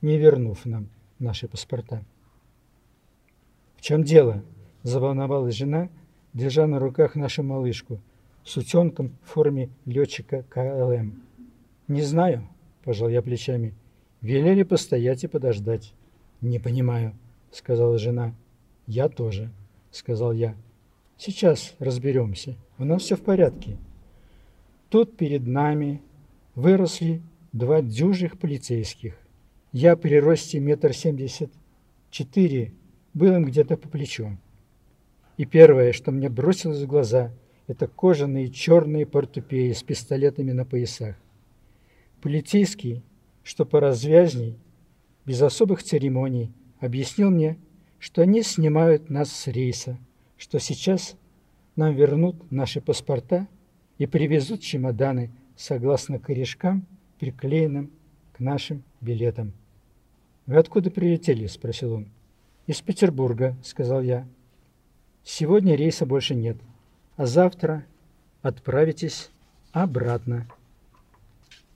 не 0.00 0.18
вернув 0.18 0.64
нам 0.64 0.88
наши 1.18 1.48
паспорта. 1.48 2.04
«В 3.84 3.86
чем 3.86 4.02
дело?»– 4.02 4.42
заволновалась 4.82 5.56
жена, 5.56 5.90
держа 6.32 6.66
на 6.66 6.78
руках 6.78 7.16
нашу 7.16 7.42
малышку 7.42 8.00
с 8.42 8.56
утенком 8.56 9.12
в 9.22 9.28
форме 9.28 9.68
летчика 9.84 10.42
КЛМ. 10.48 11.22
«Не 11.88 12.00
знаю»,– 12.00 12.48
пожал 12.82 13.10
я 13.10 13.20
плечами. 13.20 13.74
Велели 14.22 14.62
постоять 14.62 15.24
и 15.24 15.26
подождать. 15.26 15.92
Не 16.40 16.58
понимаю, 16.58 17.12
сказала 17.52 17.98
жена. 17.98 18.34
Я 18.86 19.10
тоже, 19.10 19.50
сказал 19.90 20.32
я. 20.32 20.56
Сейчас 21.18 21.74
разберемся. 21.78 22.56
У 22.78 22.86
нас 22.86 23.02
все 23.02 23.16
в 23.16 23.20
порядке. 23.20 23.76
Тут 24.88 25.14
перед 25.18 25.46
нами 25.46 26.00
выросли 26.54 27.20
два 27.52 27.82
дюжих 27.82 28.38
полицейских. 28.38 29.18
Я 29.72 29.94
при 29.94 30.18
росте 30.18 30.58
метр 30.58 30.94
семьдесят 30.94 31.50
четыре 32.10 32.72
был 33.14 33.34
им 33.34 33.44
где-то 33.44 33.76
по 33.76 33.88
плечу. 33.88 34.36
И 35.36 35.44
первое, 35.46 35.92
что 35.92 36.10
мне 36.10 36.28
бросилось 36.28 36.82
в 36.82 36.86
глаза, 36.86 37.32
это 37.66 37.86
кожаные 37.86 38.50
черные 38.50 39.06
портупеи 39.06 39.72
с 39.72 39.82
пистолетами 39.82 40.52
на 40.52 40.64
поясах. 40.64 41.16
Полицейский, 42.20 43.02
что 43.42 43.64
поразвязней, 43.64 44.58
без 45.24 45.40
особых 45.40 45.82
церемоний, 45.82 46.52
объяснил 46.80 47.30
мне, 47.30 47.58
что 47.98 48.22
они 48.22 48.42
снимают 48.42 49.08
нас 49.08 49.32
с 49.32 49.46
рейса, 49.46 49.98
что 50.36 50.58
сейчас 50.58 51.16
нам 51.76 51.94
вернут 51.94 52.50
наши 52.50 52.80
паспорта 52.80 53.48
и 53.98 54.06
привезут 54.06 54.60
чемоданы 54.60 55.30
согласно 55.56 56.18
корешкам, 56.18 56.86
приклеенным 57.18 57.90
к 58.32 58.40
нашим 58.40 58.82
билетам. 59.00 59.52
«Вы 60.46 60.56
откуда 60.56 60.90
прилетели?»– 60.90 61.46
спросил 61.48 61.94
он. 61.94 62.08
«Из 62.66 62.80
Петербурга»,– 62.80 63.56
сказал 63.62 64.00
я. 64.00 64.26
«Сегодня 65.22 65.74
рейса 65.74 66.06
больше 66.06 66.34
нет, 66.34 66.56
а 67.16 67.26
завтра 67.26 67.84
отправитесь 68.40 69.30
обратно». 69.72 70.46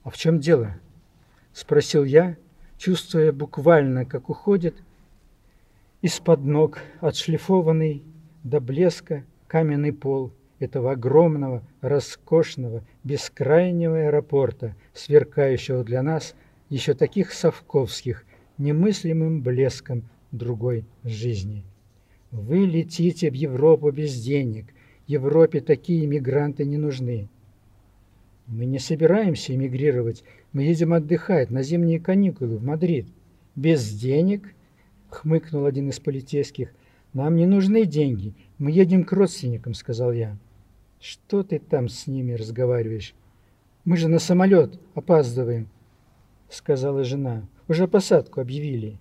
«А 0.03 0.09
в 0.09 0.17
чем 0.17 0.39
дело?»– 0.39 0.73
спросил 1.53 2.03
я, 2.03 2.37
чувствуя 2.77 3.31
буквально, 3.31 4.05
как 4.05 4.29
уходит 4.29 4.81
из-под 6.01 6.45
ног 6.45 6.79
отшлифованный 7.01 8.01
до 8.43 8.59
блеска 8.59 9.23
каменный 9.45 9.93
пол 9.93 10.31
этого 10.57 10.93
огромного, 10.93 11.61
роскошного, 11.81 12.83
бескрайнего 13.03 14.05
аэропорта, 14.05 14.75
сверкающего 14.93 15.83
для 15.83 16.01
нас 16.01 16.33
еще 16.69 16.95
таких 16.95 17.31
совковских, 17.31 18.25
немыслимым 18.57 19.41
блеском 19.41 20.03
другой 20.31 20.85
жизни. 21.03 21.63
Вы 22.31 22.65
летите 22.65 23.31
в 23.31 23.33
Европу 23.33 23.91
без 23.91 24.19
денег. 24.21 24.73
Европе 25.07 25.61
такие 25.61 26.05
мигранты 26.05 26.65
не 26.65 26.77
нужны. 26.77 27.27
Мы 28.45 28.65
не 28.65 28.79
собираемся 28.79 29.55
эмигрировать. 29.55 30.23
Мы 30.53 30.63
едем 30.63 30.93
отдыхать 30.93 31.49
на 31.51 31.63
зимние 31.63 31.99
каникулы 31.99 32.57
в 32.57 32.63
Мадрид. 32.63 33.07
Без 33.55 33.91
денег? 33.91 34.53
Хмыкнул 35.09 35.65
один 35.65 35.89
из 35.89 35.99
полицейских. 35.99 36.71
Нам 37.13 37.35
не 37.35 37.47
нужны 37.47 37.85
деньги. 37.85 38.35
Мы 38.59 38.71
едем 38.71 39.03
к 39.03 39.11
родственникам, 39.11 39.73
сказал 39.73 40.11
я. 40.11 40.37
Что 40.99 41.43
ты 41.43 41.59
там 41.59 41.89
с 41.89 42.07
ними 42.07 42.33
разговариваешь? 42.33 43.15
Мы 43.85 43.97
же 43.97 44.07
на 44.07 44.19
самолет 44.19 44.79
опаздываем, 44.93 45.69
сказала 46.49 47.03
жена. 47.03 47.47
Уже 47.67 47.87
посадку 47.87 48.41
объявили. 48.41 48.99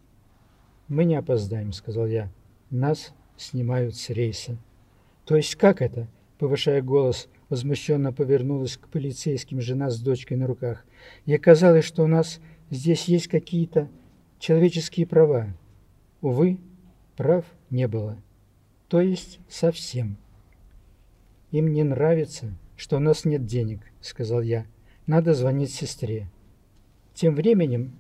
Мы 0.88 1.04
не 1.04 1.16
опоздаем, 1.16 1.72
сказал 1.72 2.06
я. 2.06 2.30
Нас 2.70 3.12
снимают 3.36 3.94
с 3.96 4.08
рейса. 4.10 4.56
То 5.24 5.36
есть 5.36 5.54
как 5.56 5.82
это? 5.82 6.08
Повышая 6.38 6.82
голос, 6.82 7.28
возмущенно 7.48 8.12
повернулась 8.12 8.76
к 8.76 8.88
полицейским 8.88 9.60
жена 9.60 9.90
с 9.90 10.00
дочкой 10.00 10.36
на 10.36 10.46
руках. 10.46 10.84
И 11.26 11.34
оказалось, 11.34 11.84
что 11.84 12.04
у 12.04 12.06
нас 12.06 12.40
здесь 12.70 13.04
есть 13.04 13.28
какие-то 13.28 13.88
человеческие 14.38 15.06
права. 15.06 15.48
Увы, 16.20 16.58
прав 17.16 17.44
не 17.70 17.86
было. 17.86 18.16
То 18.88 19.00
есть 19.00 19.40
совсем. 19.48 20.16
Им 21.50 21.72
не 21.72 21.82
нравится, 21.82 22.56
что 22.76 22.96
у 22.96 23.00
нас 23.00 23.24
нет 23.24 23.44
денег, 23.44 23.80
сказал 24.00 24.40
я. 24.40 24.66
Надо 25.06 25.34
звонить 25.34 25.72
сестре. 25.72 26.30
Тем 27.14 27.34
временем 27.34 27.96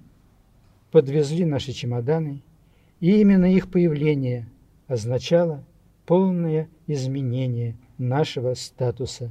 подвезли 0.90 1.44
наши 1.44 1.72
чемоданы, 1.72 2.42
и 3.00 3.20
именно 3.20 3.52
их 3.52 3.70
появление 3.70 4.48
означало 4.86 5.64
полное 6.06 6.68
изменение 6.86 7.76
нашего 7.98 8.54
статуса. 8.54 9.30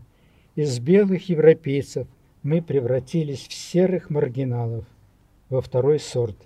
Из 0.56 0.80
белых 0.80 1.30
европейцев 1.30 2.08
мы 2.44 2.62
превратились 2.62 3.48
в 3.48 3.54
серых 3.54 4.10
маргиналов, 4.10 4.86
во 5.50 5.62
второй 5.62 6.00
сорт. 6.00 6.38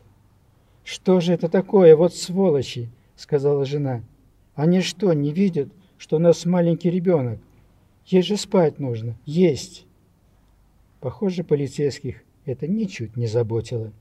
«Что 0.83 1.19
же 1.19 1.33
это 1.33 1.47
такое, 1.47 1.95
вот 1.95 2.15
сволочи!»— 2.15 2.89
сказала 3.15 3.65
жена. 3.65 4.03
«Они 4.55 4.81
что, 4.81 5.13
не 5.13 5.31
видят, 5.31 5.69
что 5.97 6.17
у 6.17 6.19
нас 6.19 6.45
маленький 6.45 6.89
ребенок? 6.89 7.39
Ей 8.05 8.23
же 8.23 8.37
спать 8.37 8.79
нужно, 8.79 9.15
есть!» 9.25 9.85
Похоже, 10.99 11.43
полицейских 11.43 12.23
это 12.45 12.67
ничуть 12.67 13.15
не 13.15 13.27
заботило. 13.27 13.91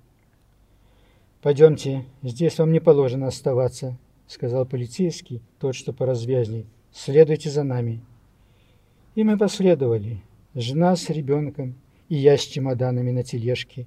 «Пойдемте, 1.43 2.05
здесь 2.23 2.59
вам 2.59 2.71
не 2.71 2.81
положено 2.81 3.27
оставаться»,— 3.27 3.97
сказал 4.27 4.67
полицейский, 4.67 5.41
тот, 5.59 5.75
что 5.75 5.95
поразвязней. 5.95 6.67
«Следуйте 6.93 7.49
за 7.49 7.63
нами». 7.63 8.03
И 9.15 9.25
мы 9.25 9.39
последовали, 9.39 10.23
жена 10.55 10.95
с 10.97 11.09
ребенком 11.09 11.77
и 12.11 12.17
я 12.17 12.37
с 12.37 12.43
чемоданами 12.43 13.11
на 13.11 13.23
тележке, 13.23 13.87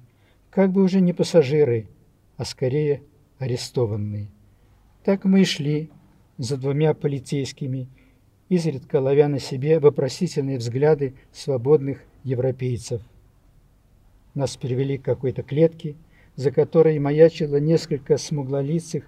как 0.50 0.72
бы 0.72 0.82
уже 0.82 1.00
не 1.00 1.12
пассажиры, 1.12 1.88
а 2.36 2.44
скорее 2.44 3.02
арестованные. 3.38 4.28
Так 5.04 5.24
мы 5.24 5.42
и 5.42 5.44
шли 5.44 5.90
за 6.38 6.56
двумя 6.56 6.94
полицейскими, 6.94 7.88
изредка 8.48 9.00
ловя 9.00 9.28
на 9.28 9.38
себе 9.38 9.78
вопросительные 9.78 10.58
взгляды 10.58 11.14
свободных 11.32 12.02
европейцев. 12.24 13.02
Нас 14.34 14.56
перевели 14.56 14.98
к 14.98 15.04
какой-то 15.04 15.42
клетке, 15.42 15.94
за 16.36 16.50
которой 16.50 16.98
маячило 16.98 17.56
несколько 17.56 18.16
смуглолицых, 18.16 19.04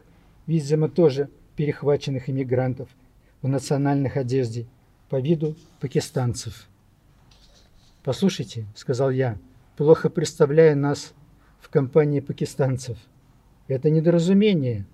видимо, 0.46 0.88
тоже 0.88 1.28
перехваченных 1.56 2.28
иммигрантов 2.28 2.88
в 3.42 3.48
национальных 3.48 4.16
одежде, 4.16 4.66
по 5.08 5.20
виду 5.20 5.56
пакистанцев. 5.80 6.68
«Послушайте»,— 8.02 8.66
сказал 8.74 9.10
я, 9.10 9.38
плохо 9.76 10.10
представляя 10.10 10.74
нас 10.74 11.14
в 11.60 11.68
компании 11.68 12.20
пакистанцев,— 12.20 12.98
«это 13.68 13.90
недоразумение. 13.90 14.86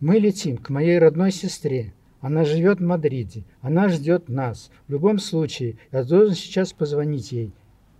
Мы 0.00 0.18
летим 0.18 0.56
к 0.56 0.70
моей 0.70 0.98
родной 0.98 1.30
сестре. 1.30 1.94
Она 2.20 2.44
живет 2.44 2.80
в 2.80 2.84
Мадриде. 2.84 3.44
Она 3.60 3.88
ждет 3.88 4.28
нас. 4.28 4.70
В 4.88 4.92
любом 4.92 5.18
случае, 5.18 5.78
я 5.92 6.02
должен 6.02 6.34
сейчас 6.34 6.72
позвонить 6.72 7.30
ей 7.30 7.52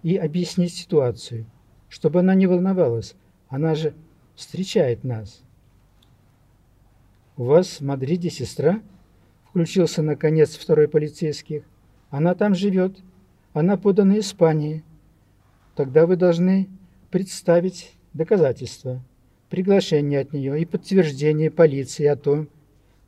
и 0.03 0.17
объяснить 0.17 0.75
ситуацию, 0.75 1.47
чтобы 1.89 2.21
она 2.21 2.35
не 2.35 2.47
волновалась, 2.47 3.15
она 3.49 3.75
же 3.75 3.95
встречает 4.35 5.05
нас. 5.05 5.43
«У 7.37 7.45
вас 7.45 7.81
в 7.81 7.85
Мадриде 7.85 8.31
сестра?» 8.31 8.81
Включился, 9.51 10.03
наконец, 10.03 10.57
второй 10.57 10.89
полицейский. 10.89 11.63
«Она 12.11 12.35
там 12.35 12.55
живет. 12.55 12.99
Она 13.53 13.77
подана 13.77 14.19
Испании. 14.19 14.85
Тогда 15.75 16.07
вы 16.07 16.17
должны 16.17 16.69
представить 17.11 17.93
доказательства, 18.13 19.03
приглашение 19.49 20.21
от 20.21 20.33
нее 20.33 20.61
и 20.61 20.67
подтверждение 20.67 21.51
полиции 21.51 22.05
о 22.07 22.17
том, 22.17 22.49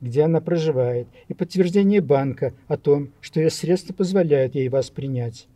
где 0.00 0.22
она 0.22 0.40
проживает, 0.40 1.08
и 1.28 1.34
подтверждение 1.34 2.00
банка 2.00 2.54
о 2.66 2.76
том, 2.76 3.12
что 3.20 3.40
ее 3.40 3.50
средства 3.50 3.92
позволяют 3.92 4.54
ей 4.54 4.68
вас 4.68 4.90
принять». 4.90 5.48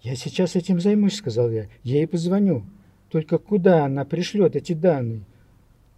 «Я 0.00 0.16
сейчас 0.16 0.56
этим 0.56 0.80
займусь»,— 0.80 1.16
сказал 1.18 1.50
я. 1.50 1.68
«Я 1.82 1.96
ей 1.96 2.06
позвоню». 2.06 2.64
Только 3.12 3.36
куда 3.36 3.84
она 3.84 4.06
пришлет 4.06 4.56
эти 4.56 4.72
данные? 4.72 5.26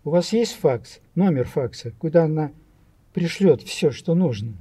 У 0.02 0.10
вас 0.10 0.32
есть 0.32 0.54
факс, 0.54 0.98
номер 1.14 1.46
факса, 1.46 1.92
куда 2.00 2.24
она 2.24 2.50
пришлет 3.12 3.62
все, 3.62 3.92
что 3.92 4.16
нужно? 4.16 4.54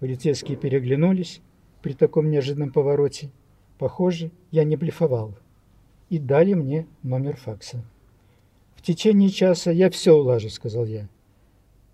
Полицейские 0.00 0.56
переглянулись 0.56 1.40
при 1.80 1.92
таком 1.92 2.28
неожиданном 2.28 2.72
повороте. 2.72 3.30
Похоже, 3.78 4.32
я 4.50 4.64
не 4.64 4.74
блефовал. 4.74 5.38
И 6.10 6.18
дали 6.18 6.54
мне 6.54 6.88
номер 7.04 7.36
факса. 7.36 7.84
«В 8.74 8.82
течение 8.82 9.30
часа 9.30 9.70
я 9.70 9.90
все 9.90 10.12
улажу»,— 10.12 10.48
сказал 10.50 10.86
я. 10.86 11.08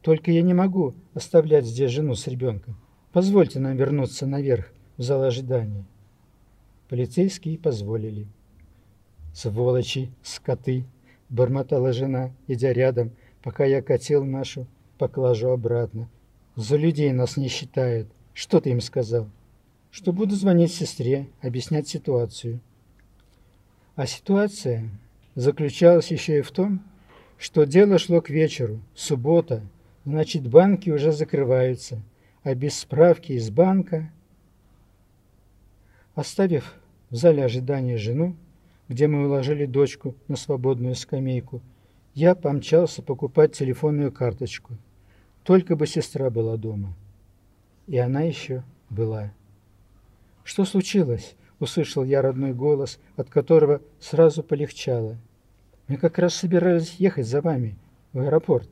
«Только 0.01 0.31
я 0.31 0.41
не 0.41 0.55
могу 0.55 0.95
оставлять 1.13 1.67
здесь 1.67 1.91
жену 1.91 2.15
с 2.15 2.27
ребенком. 2.27 2.77
Позвольте 3.13 3.61
нам 3.61 3.77
вернуться 3.77 4.27
наверх, 4.27 4.73
в 4.97 5.03
зал 5.03 5.23
ожидания». 5.23 5.85
Полицейские 6.89 7.59
позволили. 7.59 8.27
«Сволочи, 9.33 10.11
скоты!»— 10.23 10.85
бормотала 11.29 11.93
жена, 11.93 12.33
идя 12.47 12.73
рядом, 12.73 13.13
пока 13.43 13.65
я 13.65 13.83
катил 13.83 14.25
нашу 14.25 14.67
поклажу 14.99 15.49
обратно. 15.51 16.09
«За 16.57 16.77
людей 16.77 17.13
нас 17.13 17.37
не 17.37 17.49
считают. 17.49 18.09
Что 18.35 18.61
ты 18.61 18.71
им 18.71 18.81
сказал?» 18.81 19.29
«Что 19.91 20.13
буду 20.13 20.35
звонить 20.35 20.73
сестре, 20.73 21.29
объяснять 21.41 21.89
ситуацию». 21.89 22.61
А 23.97 24.07
ситуация 24.07 24.89
заключалась 25.35 26.11
еще 26.11 26.39
и 26.39 26.43
в 26.43 26.51
том, 26.51 26.83
что 27.39 27.65
дело 27.65 27.99
шло 27.99 28.21
к 28.21 28.31
вечеру, 28.31 28.81
суббота, 28.95 29.63
значит 30.05 30.47
банки 30.47 30.91
уже 30.91 31.13
закрываются, 31.13 32.03
а 32.43 32.55
без 32.55 32.79
справки 32.79 33.33
из 33.33 33.51
банка... 33.51 34.11
Оставив 36.15 36.75
в 37.09 37.17
зале 37.17 37.45
ожидания 37.45 37.97
жену, 37.97 38.37
где 38.91 39.07
мы 39.07 39.25
уложили 39.25 39.67
дочку 39.67 40.17
на 40.27 40.35
свободную 40.35 40.97
скамейку, 40.97 41.63
я 42.13 42.35
помчался 42.35 43.03
покупать 43.03 43.57
телефонную 43.57 44.11
карточку. 44.11 44.77
Только 45.45 45.77
бы 45.77 45.87
сестра 45.87 46.29
была 46.29 46.57
дома. 46.57 46.97
И 47.87 47.97
она 47.99 48.23
еще 48.23 48.65
была. 48.91 49.33
«Что 50.43 50.65
случилось?»— 50.65 51.37
услышал 51.61 52.03
я 52.03 52.21
родной 52.21 52.53
голос, 52.53 52.99
от 53.15 53.31
которого 53.31 53.81
сразу 54.01 54.43
полегчало. 54.43 55.17
«Мы 55.87 55.97
как 55.97 56.19
раз 56.19 56.35
собирались 56.35 56.97
ехать 56.99 57.29
за 57.29 57.43
вами 57.43 57.77
в 58.13 58.19
аэропорт». 58.19 58.69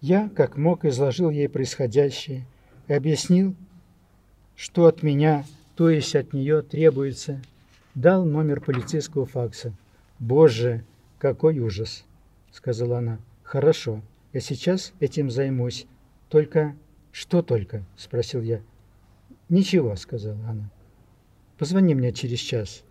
Я, 0.00 0.28
как 0.28 0.56
мог, 0.56 0.84
изложил 0.84 1.30
ей 1.30 1.48
происходящее 1.48 2.46
и 2.86 2.92
объяснил, 2.92 3.56
что 4.54 4.86
от 4.86 5.02
меня, 5.02 5.44
то 5.74 5.90
есть 5.90 6.14
от 6.14 6.32
нее, 6.32 6.62
требуется. 6.62 7.42
Дал 7.94 8.24
номер 8.24 8.60
полицейского 8.62 9.26
факса. 9.26 9.74
«Боже, 10.18 10.84
какой 11.18 11.58
ужас!»— 11.58 12.04
сказала 12.50 12.98
она. 12.98 13.18
«Хорошо, 13.42 14.00
я 14.32 14.40
сейчас 14.40 14.94
этим 14.98 15.30
займусь. 15.30 15.86
Только...» 16.30 16.74
«Что 17.10 17.42
только?»— 17.42 17.84
спросил 17.96 18.40
я. 18.40 18.62
«Ничего»,— 19.50 19.94
сказала 19.96 20.40
она. 20.48 20.70
«Позвони 21.58 21.94
мне 21.94 22.12
через 22.12 22.38
час. 22.38 22.82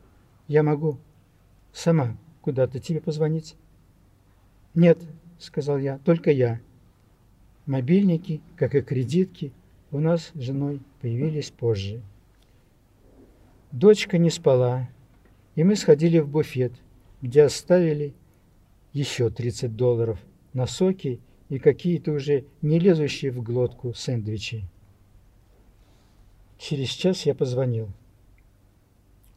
Я 0.47 0.61
могу 0.61 0.99
сама 1.73 2.15
куда-то 2.41 2.79
тебе 2.79 3.01
позвонить?» 3.01 3.55
«Нет»,— 4.75 4.99
сказал 5.39 5.79
я,— 5.79 5.97
«только 6.05 6.29
я». 6.29 6.61
Мобильники, 7.65 8.41
как 8.55 8.75
и 8.75 8.81
кредитки, 8.81 9.51
у 9.89 9.99
нас 9.99 10.31
с 10.35 10.39
женой 10.39 10.81
появились 11.01 11.49
позже. 11.49 12.01
Дочка 13.71 14.17
не 14.17 14.29
спала, 14.29 14.89
и 15.55 15.63
мы 15.63 15.77
сходили 15.77 16.19
в 16.19 16.27
буфет, 16.27 16.73
где 17.21 17.43
оставили 17.43 18.13
еще 18.91 19.29
30 19.29 19.77
долларов 19.77 20.19
на 20.51 20.67
соки 20.67 21.21
и 21.47 21.57
какие-то 21.57 22.11
уже 22.11 22.43
не 22.61 22.79
лезущие 22.79 23.31
в 23.31 23.41
глотку 23.41 23.93
сэндвичи. 23.93 24.65
Через 26.57 26.89
час 26.89 27.25
я 27.25 27.33
позвонил. 27.33 27.87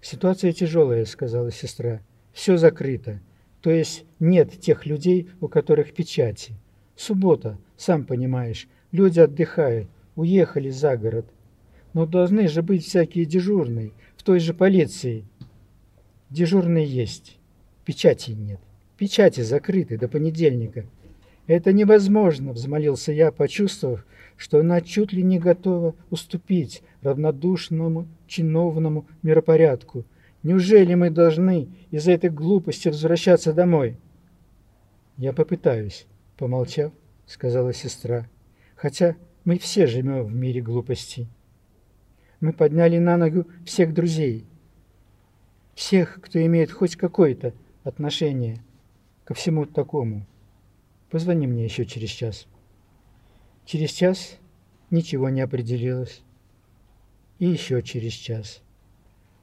«Ситуация 0.00 0.52
тяжелая»,— 0.52 1.04
сказала 1.06 1.52
сестра. 1.52 2.02
«Все 2.32 2.56
закрыто. 2.56 3.20
То 3.62 3.70
есть 3.70 4.04
нет 4.18 4.50
тех 4.60 4.84
людей, 4.84 5.30
у 5.40 5.46
которых 5.46 5.94
печати. 5.94 6.54
Суббота, 6.96 7.56
сам 7.76 8.04
понимаешь, 8.04 8.66
люди 8.90 9.20
отдыхают, 9.20 9.88
уехали 10.16 10.70
за 10.70 10.96
город. 10.96 11.26
Но 11.92 12.04
должны 12.04 12.48
же 12.48 12.62
быть 12.62 12.84
всякие 12.84 13.24
дежурные 13.24 13.92
той 14.24 14.40
же 14.40 14.54
полиции. 14.54 15.24
Дежурные 16.30 16.86
есть, 16.86 17.38
печати 17.84 18.32
нет. 18.32 18.58
Печати 18.96 19.42
закрыты 19.42 19.98
до 19.98 20.08
понедельника. 20.08 20.86
Это 21.46 21.72
невозможно, 21.72 22.52
взмолился 22.52 23.12
я, 23.12 23.30
почувствовав, 23.30 24.06
что 24.36 24.60
она 24.60 24.80
чуть 24.80 25.12
ли 25.12 25.22
не 25.22 25.38
готова 25.38 25.94
уступить 26.10 26.82
равнодушному 27.02 28.08
чиновному 28.26 29.06
миропорядку. 29.22 30.04
Неужели 30.42 30.94
мы 30.94 31.10
должны 31.10 31.68
из-за 31.90 32.12
этой 32.12 32.30
глупости 32.30 32.88
возвращаться 32.88 33.52
домой? 33.52 33.98
Я 35.16 35.32
попытаюсь, 35.32 36.06
помолчав, 36.36 36.92
сказала 37.26 37.72
сестра. 37.72 38.28
Хотя 38.74 39.16
мы 39.44 39.58
все 39.58 39.86
живем 39.86 40.24
в 40.24 40.34
мире 40.34 40.60
глупостей. 40.60 41.28
Мы 42.40 42.52
подняли 42.52 42.98
на 42.98 43.16
ногу 43.16 43.46
всех 43.64 43.94
друзей, 43.94 44.46
всех, 45.74 46.20
кто 46.20 46.44
имеет 46.44 46.70
хоть 46.70 46.96
какое-то 46.96 47.54
отношение 47.82 48.62
ко 49.24 49.34
всему 49.34 49.66
такому. 49.66 50.26
Позвони 51.10 51.46
мне 51.46 51.64
еще 51.64 51.84
через 51.84 52.10
час. 52.10 52.46
Через 53.64 53.90
час 53.90 54.38
ничего 54.90 55.28
не 55.28 55.40
определилось. 55.40 56.22
И 57.38 57.46
еще 57.46 57.82
через 57.82 58.12
час. 58.12 58.62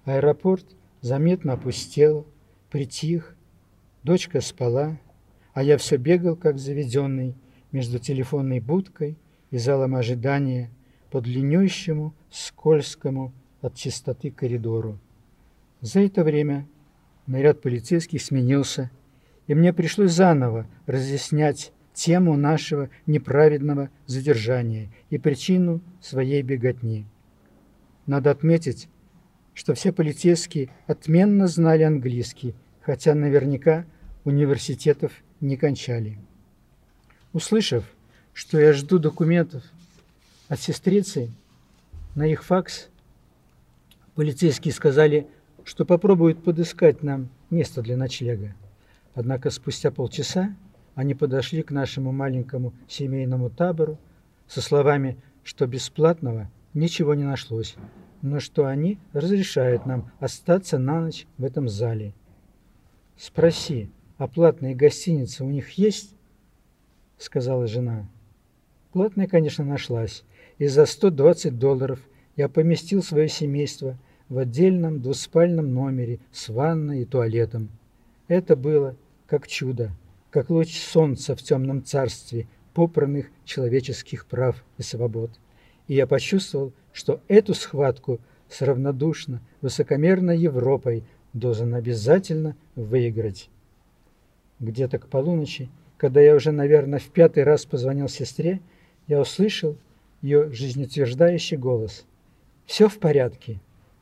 Аэропорт 0.06 0.66
заметно 1.02 1.54
опустел, 1.54 2.28
притих, 2.70 3.36
дочка 4.04 4.42
спала, 4.42 5.00
а 5.54 5.64
я 5.64 5.78
все 5.78 5.98
бегал, 5.98 6.36
как 6.36 6.58
заведенный, 6.58 7.36
между 7.72 8.00
телефонной 8.00 8.60
будкой 8.60 9.18
и 9.50 9.58
залом 9.58 9.96
ожидания 9.96 10.72
по 11.12 11.22
длиннющему, 11.22 12.16
скользкому 12.32 13.34
от 13.62 13.76
чистоты 13.76 14.32
коридору. 14.32 14.98
За 15.82 16.00
это 16.00 16.24
время 16.24 16.68
наряд 17.28 17.62
полицейских 17.62 18.22
сменился, 18.22 18.90
и 19.46 19.54
мне 19.54 19.74
пришлось 19.74 20.14
заново 20.14 20.68
разъяснять 20.86 21.74
тему 21.94 22.38
нашего 22.38 22.90
неправедного 23.06 23.90
задержания 24.06 24.90
и 25.10 25.18
причину 25.18 25.82
своей 26.00 26.42
беготни. 26.42 27.06
Надо 28.06 28.32
отметить, 28.32 28.88
что 29.54 29.74
все 29.74 29.92
полицейские 29.92 30.70
отменно 30.88 31.48
знали 31.48 31.84
английский, 31.84 32.56
хотя 32.80 33.14
наверняка 33.14 33.86
университетов 34.24 35.12
не 35.42 35.58
кончали. 35.58 36.18
Услышав, 37.34 37.84
что 38.34 38.60
я 38.60 38.72
жду 38.72 38.98
документов 38.98 39.64
от 40.52 40.60
сестрицы 40.60 41.32
на 42.14 42.28
их 42.28 42.44
факс, 42.44 42.90
полицейские 44.16 44.74
сказали, 44.74 45.30
что 45.64 45.86
попробуют 45.86 46.44
подыскать 46.44 47.04
нам 47.04 47.30
место 47.50 47.82
для 47.82 47.96
ночлега. 47.96 48.54
Однако 49.16 49.50
спустя 49.50 49.92
полчаса 49.92 50.54
они 50.94 51.16
подошли 51.16 51.64
к 51.64 51.72
нашему 51.72 52.12
маленькому 52.12 52.74
семейному 52.90 53.50
табору 53.50 53.98
со 54.46 54.62
словами, 54.62 55.16
что 55.46 55.68
бесплатного 55.68 56.52
ничего 56.74 57.14
не 57.14 57.24
нашлось, 57.24 57.78
но 58.22 58.42
что 58.42 58.66
они 58.66 59.00
разрешают 59.14 59.86
нам 59.86 60.12
остаться 60.20 60.78
на 60.78 61.00
ночь 61.00 61.28
в 61.38 61.46
этом 61.46 61.70
зале. 61.70 62.14
«Спроси, 63.16 63.90
а 64.18 64.28
платные 64.28 64.76
гостиницы 64.76 65.46
у 65.46 65.50
них 65.50 65.70
есть?»— 65.78 66.14
сказала 67.18 67.68
жена. 67.68 68.06
Платная, 68.92 69.28
конечно, 69.28 69.64
нашлась, 69.64 70.26
и 70.62 70.68
за 70.68 70.86
120 70.86 71.58
долларов 71.58 72.00
я 72.36 72.48
поместил 72.48 73.02
свое 73.02 73.28
семейство 73.28 73.98
в 74.30 74.38
отдельном 74.38 75.02
двуспальном 75.02 75.74
номере 75.74 76.20
с 76.32 76.50
ванной 76.50 77.02
и 77.02 77.06
туалетом. 77.06 77.70
Это 78.28 78.56
было 78.56 78.96
как 79.26 79.48
чудо, 79.48 79.90
как 80.30 80.52
луч 80.52 80.80
солнца 80.80 81.36
в 81.36 81.42
темном 81.42 81.84
царстве 81.84 82.46
попранных 82.76 83.32
человеческих 83.44 84.28
прав 84.28 84.64
и 84.78 84.84
свобод. 84.84 85.32
И 85.88 85.96
я 85.96 86.06
почувствовал, 86.06 86.74
что 86.94 87.22
эту 87.28 87.56
схватку 87.56 88.20
с 88.48 88.62
равнодушно 88.62 89.42
высокомерной 89.62 90.38
Европой 90.38 91.04
должен 91.34 91.74
обязательно 91.74 92.56
выиграть. 92.76 93.50
Где-то 94.60 95.00
к 95.00 95.08
полуночи, 95.08 95.72
когда 95.98 96.22
я 96.22 96.36
уже, 96.36 96.52
наверное, 96.52 97.00
в 97.00 97.08
пятый 97.08 97.46
раз 97.46 97.66
позвонил 97.66 98.08
сестре, 98.08 98.60
я 99.08 99.20
услышал 99.20 99.76
ее 100.22 100.52
жизнеутверждающий 100.52 101.58
голос. 101.58 102.06
«Все 102.66 102.88
в 102.88 103.00
порядке. 103.00 103.60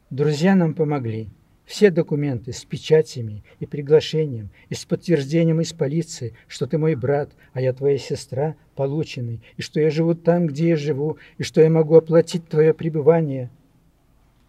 Друзья 0.10 0.56
нам 0.56 0.74
помогли. 0.74 1.30
Все 1.66 1.92
документы 1.92 2.52
с 2.52 2.66
печатями 2.66 3.44
и 3.60 3.68
приглашением, 3.68 4.50
и 4.70 4.74
с 4.74 4.86
подтверждением 4.86 5.62
из 5.62 5.72
полиции, 5.72 6.34
что 6.48 6.66
ты 6.66 6.80
мой 6.80 6.96
брат, 6.96 7.32
а 7.54 7.62
я 7.62 7.74
твоя 7.74 8.00
сестра, 8.00 8.56
получены, 8.76 9.40
и 9.56 9.62
что 9.62 9.80
я 9.80 9.92
живу 9.92 10.16
там, 10.16 10.48
где 10.48 10.70
я 10.70 10.76
живу, 10.76 11.20
и 11.38 11.44
что 11.44 11.62
я 11.62 11.70
могу 11.70 11.96
оплатить 11.96 12.48
твое 12.50 12.74
пребывание. 12.74 13.52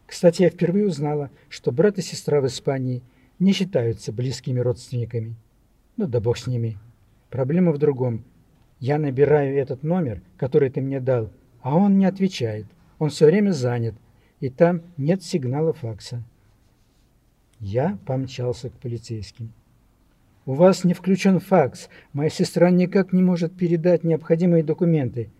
Кстати, 0.07 0.43
я 0.43 0.49
впервые 0.49 0.87
узнала, 0.87 1.31
что 1.51 1.73
брат 1.73 1.99
и 1.99 2.03
сестра 2.03 2.41
в 2.41 2.47
Испании 2.47 3.03
не 3.39 3.53
считаются 3.53 4.13
близкими 4.13 4.59
родственниками. 4.59 5.37
Ну 5.99 6.07
да 6.07 6.21
бог 6.21 6.39
с 6.39 6.47
ними. 6.47 6.79
Проблема 7.29 7.73
в 7.73 7.79
другом. 7.79 8.25
Я 8.79 8.99
набираю 8.99 9.59
этот 9.59 9.83
номер, 9.83 10.23
который 10.39 10.71
ты 10.71 10.81
мне 10.81 11.01
дал, 11.01 11.31
а 11.63 11.77
он 11.77 11.99
не 11.99 12.07
отвечает. 12.07 12.67
Он 12.99 13.11
все 13.11 13.27
время 13.27 13.53
занят, 13.53 13.95
и 14.41 14.49
там 14.49 14.83
нет 14.97 15.23
сигнала 15.23 15.73
факса. 15.73 16.23
Я 17.59 17.99
помчался 18.07 18.71
к 18.71 18.75
полицейским. 18.75 19.53
«У 20.47 20.55
вас 20.55 20.85
не 20.85 20.95
включен 20.95 21.39
факс. 21.39 21.89
Моя 22.13 22.31
сестра 22.31 22.71
никак 22.71 23.13
не 23.13 23.23
может 23.23 23.55
передать 23.57 24.05
необходимые 24.05 24.65
документы. 24.65 25.31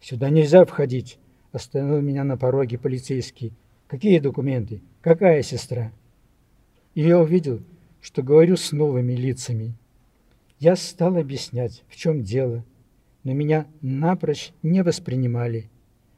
Сюда 0.00 0.30
нельзя 0.30 0.64
входить»,— 0.64 1.18
остановил 1.52 2.00
меня 2.00 2.22
на 2.22 2.36
пороге 2.36 2.78
полицейский. 2.78 3.52
«Какие 3.88 4.20
документы? 4.20 4.80
Какая 5.00 5.42
сестра?» 5.42 5.92
И 6.94 7.02
я 7.02 7.18
увидел, 7.18 7.60
что 8.00 8.22
говорю 8.22 8.56
с 8.56 8.70
новыми 8.70 9.14
лицами. 9.14 9.74
Я 10.60 10.76
стал 10.76 11.16
объяснять, 11.16 11.82
в 11.88 11.96
чем 11.96 12.22
дело, 12.22 12.64
но 13.24 13.32
меня 13.32 13.66
напрочь 13.80 14.52
не 14.62 14.82
воспринимали, 14.82 15.70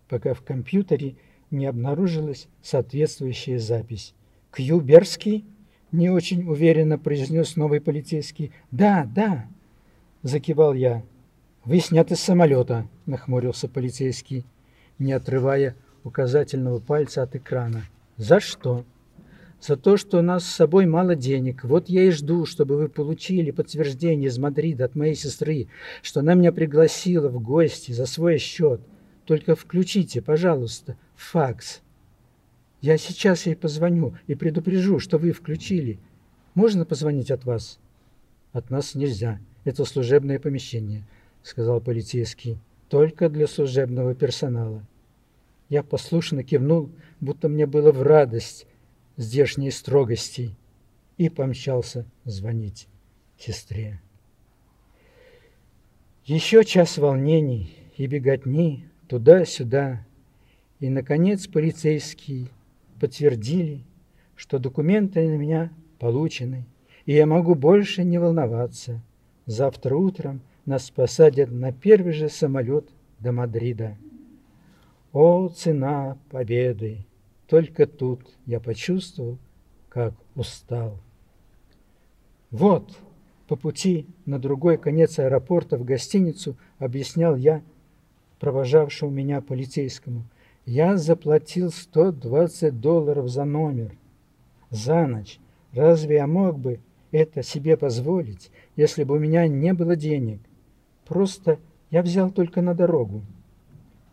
пока 0.08 0.34
в 0.34 0.42
компьютере 0.42 1.16
не 1.50 1.66
обнаружилась 1.66 2.48
соответствующая 2.62 3.58
запись. 3.58 4.14
«Кьюберский?»— 4.52 5.44
не 5.92 6.10
очень 6.10 6.48
уверенно 6.48 6.98
произнес 6.98 7.56
новый 7.56 7.80
полицейский. 7.80 8.52
«Да, 8.70 9.08
да!»— 9.14 9.46
закивал 10.22 10.74
я. 10.74 11.04
«Вы 11.64 11.78
сняты 11.80 12.16
с 12.16 12.20
самолета»,— 12.20 12.88
нахмурился 13.06 13.68
полицейский, 13.68 14.44
не 14.98 15.12
отрывая 15.12 15.76
указательного 16.04 16.80
пальца 16.80 17.22
от 17.22 17.36
экрана. 17.36 17.84
«За 18.16 18.40
что?» 18.40 18.84
«За 19.60 19.76
то, 19.76 19.96
что 19.96 20.18
у 20.18 20.22
нас 20.22 20.44
с 20.44 20.54
собой 20.54 20.86
мало 20.86 21.14
денег. 21.14 21.64
Вот 21.64 21.88
я 21.88 22.04
и 22.04 22.10
жду, 22.10 22.44
чтобы 22.44 22.76
вы 22.76 22.88
получили 22.88 23.50
подтверждение 23.50 24.28
из 24.28 24.38
Мадрида 24.38 24.84
от 24.84 24.94
моей 24.94 25.14
сестры, 25.14 25.68
что 26.02 26.20
она 26.20 26.34
меня 26.34 26.52
пригласила 26.52 27.28
в 27.28 27.42
гости 27.42 27.92
за 27.92 28.06
свой 28.06 28.38
счет. 28.38 28.80
Только 29.24 29.56
включите, 29.56 30.22
пожалуйста, 30.22 30.96
факс. 31.16 31.80
Я 32.80 32.98
сейчас 32.98 33.46
ей 33.46 33.56
позвоню 33.56 34.14
и 34.26 34.34
предупрежу, 34.34 34.98
что 34.98 35.18
вы 35.18 35.32
включили. 35.32 35.98
Можно 36.54 36.84
позвонить 36.84 37.30
от 37.30 37.44
вас?» 37.44 37.78
«От 38.52 38.70
нас 38.70 38.94
нельзя. 38.94 39.40
Это 39.64 39.84
служебное 39.84 40.38
помещение»,— 40.38 41.06
сказал 41.42 41.80
полицейский. 41.80 42.58
«Только 42.88 43.28
для 43.28 43.46
служебного 43.46 44.14
персонала». 44.14 44.86
Я 45.68 45.82
послушно 45.82 46.44
кивнул, 46.44 46.90
будто 47.20 47.48
мне 47.48 47.66
было 47.66 47.90
в 47.90 48.02
радость 48.02 48.66
здешней 49.16 49.70
строгости, 49.70 50.54
и 51.16 51.28
помчался 51.28 52.04
звонить 52.24 52.88
сестре. 53.38 54.00
Еще 56.24 56.64
час 56.64 56.98
волнений 56.98 57.74
и 57.96 58.06
беготни 58.06 58.84
туда-сюда, 59.08 60.04
и, 60.80 60.90
наконец, 60.90 61.46
полицейские 61.46 62.48
подтвердили, 63.00 63.82
что 64.34 64.58
документы 64.58 65.26
на 65.26 65.36
меня 65.36 65.72
получены, 65.98 66.66
и 67.06 67.12
я 67.12 67.26
могу 67.26 67.54
больше 67.54 68.04
не 68.04 68.18
волноваться. 68.18 69.00
Завтра 69.46 69.96
утром 69.96 70.42
нас 70.66 70.90
посадят 70.90 71.50
на 71.50 71.72
первый 71.72 72.12
же 72.12 72.28
самолет 72.28 72.88
до 73.20 73.32
Мадрида. 73.32 73.96
О, 75.12 75.48
цена 75.48 76.18
победы! 76.30 77.06
Только 77.48 77.86
тут 77.86 78.20
я 78.44 78.60
почувствовал, 78.60 79.38
как 79.88 80.14
устал. 80.34 80.98
Вот, 82.50 82.96
по 83.48 83.56
пути 83.56 84.06
на 84.24 84.38
другой 84.38 84.78
конец 84.78 85.18
аэропорта 85.18 85.78
в 85.78 85.84
гостиницу 85.84 86.56
объяснял 86.78 87.36
я 87.36 87.62
провожавшему 88.40 89.10
меня 89.10 89.40
полицейскому. 89.40 90.24
Я 90.64 90.96
заплатил 90.96 91.70
120 91.70 92.80
долларов 92.80 93.28
за 93.28 93.44
номер. 93.44 93.96
За 94.70 95.06
ночь. 95.06 95.38
Разве 95.72 96.16
я 96.16 96.26
мог 96.26 96.58
бы 96.58 96.80
это 97.12 97.42
себе 97.42 97.76
позволить, 97.76 98.50
если 98.74 99.04
бы 99.04 99.16
у 99.16 99.18
меня 99.18 99.46
не 99.46 99.72
было 99.72 99.94
денег? 99.94 100.40
Просто 101.04 101.60
я 101.90 102.02
взял 102.02 102.30
только 102.30 102.62
на 102.62 102.74
дорогу. 102.74 103.22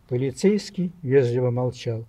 Полицейский 0.08 0.92
вежливо 1.02 1.50
молчал. 1.50 2.04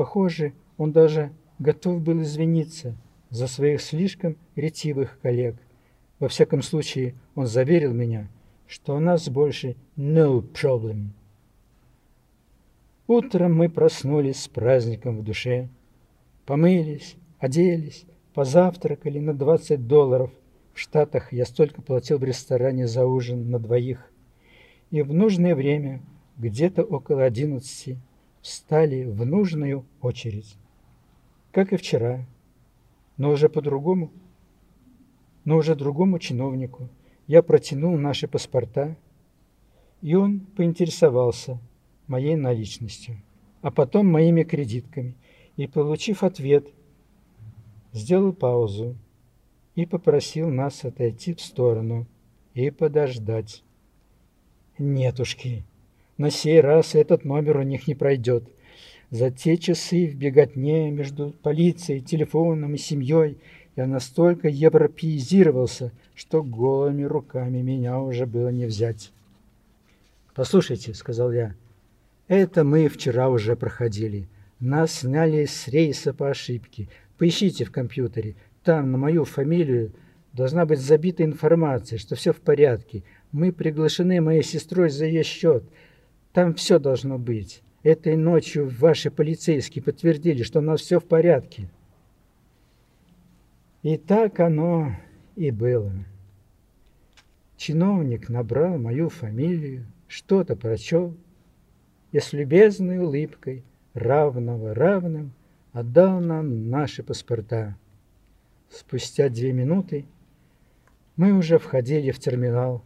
Похоже, 0.00 0.54
он 0.78 0.92
даже 0.92 1.30
готов 1.58 2.00
был 2.00 2.22
извиниться 2.22 2.96
за 3.28 3.46
своих 3.46 3.82
слишком 3.82 4.38
ретивых 4.56 5.20
коллег. 5.20 5.56
Во 6.18 6.28
всяком 6.28 6.62
случае, 6.62 7.16
он 7.34 7.46
заверил 7.46 7.92
меня, 7.92 8.30
что 8.66 8.96
у 8.96 8.98
нас 8.98 9.28
больше 9.28 9.76
no 9.98 10.40
problem. 10.40 11.08
Утром 13.08 13.54
мы 13.54 13.68
проснулись 13.68 14.40
с 14.40 14.48
праздником 14.48 15.18
в 15.18 15.22
душе, 15.22 15.68
помылись, 16.46 17.16
оделись, 17.38 18.06
позавтракали 18.32 19.18
на 19.18 19.34
20 19.34 19.86
долларов. 19.86 20.30
В 20.72 20.80
Штатах 20.80 21.30
я 21.30 21.44
столько 21.44 21.82
платил 21.82 22.16
в 22.16 22.24
ресторане 22.24 22.86
за 22.86 23.04
ужин 23.04 23.50
на 23.50 23.58
двоих. 23.58 24.10
И 24.90 25.02
в 25.02 25.12
нужное 25.12 25.54
время 25.54 26.00
где-то 26.38 26.84
около 26.84 27.24
одиннадцати 27.24 27.98
встали 28.40 29.04
в 29.04 29.24
нужную 29.24 29.84
очередь. 30.00 30.56
Как 31.52 31.72
и 31.72 31.76
вчера, 31.76 32.26
но 33.16 33.30
уже 33.30 33.48
по-другому, 33.48 34.10
но 35.44 35.56
уже 35.56 35.74
другому 35.74 36.18
чиновнику. 36.18 36.88
Я 37.26 37.42
протянул 37.42 37.96
наши 37.96 38.28
паспорта, 38.28 38.96
и 40.00 40.14
он 40.14 40.40
поинтересовался 40.40 41.58
моей 42.06 42.36
наличностью, 42.36 43.20
а 43.62 43.70
потом 43.70 44.06
моими 44.06 44.42
кредитками, 44.42 45.14
и, 45.56 45.66
получив 45.66 46.22
ответ, 46.22 46.68
сделал 47.92 48.32
паузу 48.32 48.96
и 49.74 49.86
попросил 49.86 50.48
нас 50.48 50.84
отойти 50.84 51.34
в 51.34 51.40
сторону 51.40 52.06
и 52.54 52.70
подождать. 52.70 53.62
Нетушки, 54.78 55.64
на 56.20 56.28
сей 56.28 56.60
раз 56.60 56.94
этот 56.94 57.24
номер 57.24 57.56
у 57.56 57.62
них 57.62 57.88
не 57.88 57.94
пройдет. 57.94 58.44
За 59.10 59.30
те 59.30 59.56
часы 59.56 60.06
в 60.06 60.16
беготне 60.16 60.90
между 60.90 61.30
полицией, 61.30 62.02
телефоном 62.02 62.74
и 62.74 62.76
семьей 62.76 63.38
я 63.74 63.86
настолько 63.86 64.46
европеизировался, 64.48 65.92
что 66.14 66.42
голыми 66.42 67.04
руками 67.04 67.62
меня 67.62 67.98
уже 68.00 68.26
было 68.26 68.50
не 68.50 68.66
взять. 68.66 69.12
«Послушайте»,— 70.34 70.92
сказал 70.94 71.32
я,— 71.32 71.54
«это 72.28 72.64
мы 72.64 72.88
вчера 72.88 73.30
уже 73.30 73.56
проходили. 73.56 74.28
Нас 74.60 74.92
сняли 74.92 75.46
с 75.46 75.68
рейса 75.68 76.12
по 76.12 76.28
ошибке. 76.28 76.88
Поищите 77.16 77.64
в 77.64 77.72
компьютере. 77.72 78.34
Там 78.62 78.92
на 78.92 78.98
мою 78.98 79.24
фамилию 79.24 79.92
должна 80.34 80.66
быть 80.66 80.80
забита 80.80 81.24
информация, 81.24 81.98
что 81.98 82.14
все 82.14 82.34
в 82.34 82.42
порядке. 82.42 83.04
Мы 83.32 83.52
приглашены 83.52 84.20
моей 84.20 84.42
сестрой 84.42 84.90
за 84.90 85.06
ее 85.06 85.22
счет. 85.22 85.64
Там 86.32 86.54
все 86.54 86.78
должно 86.78 87.18
быть. 87.18 87.62
Этой 87.82 88.16
ночью 88.16 88.68
ваши 88.68 89.10
полицейские 89.10 89.82
подтвердили, 89.82 90.42
что 90.42 90.58
у 90.60 90.62
нас 90.62 90.80
все 90.80 91.00
в 91.00 91.04
порядке. 91.04 91.68
И 93.82 93.96
так 93.96 94.38
оно 94.40 94.92
и 95.36 95.50
было. 95.50 95.92
Чиновник 97.56 98.28
набрал 98.28 98.78
мою 98.78 99.08
фамилию, 99.08 99.86
что-то 100.06 100.56
прочел 100.56 101.16
и 102.12 102.20
с 102.20 102.32
любезной 102.32 102.98
улыбкой, 102.98 103.64
равного 103.94 104.74
равным, 104.74 105.32
отдал 105.72 106.20
нам 106.20 106.68
наши 106.68 107.02
паспорта. 107.02 107.76
Спустя 108.68 109.28
две 109.28 109.52
минуты 109.52 110.04
мы 111.16 111.32
уже 111.32 111.58
входили 111.58 112.10
в 112.10 112.18
терминал 112.18 112.84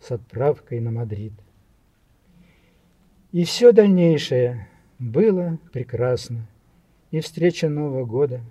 с 0.00 0.10
отправкой 0.10 0.80
на 0.80 0.90
Мадрид. 0.90 1.32
И 3.34 3.42
все 3.42 3.72
дальнейшее 3.72 4.68
было 5.00 5.58
прекрасно. 5.72 6.46
И 7.10 7.18
встреча 7.18 7.68
Нового 7.68 8.04
года, 8.04 8.42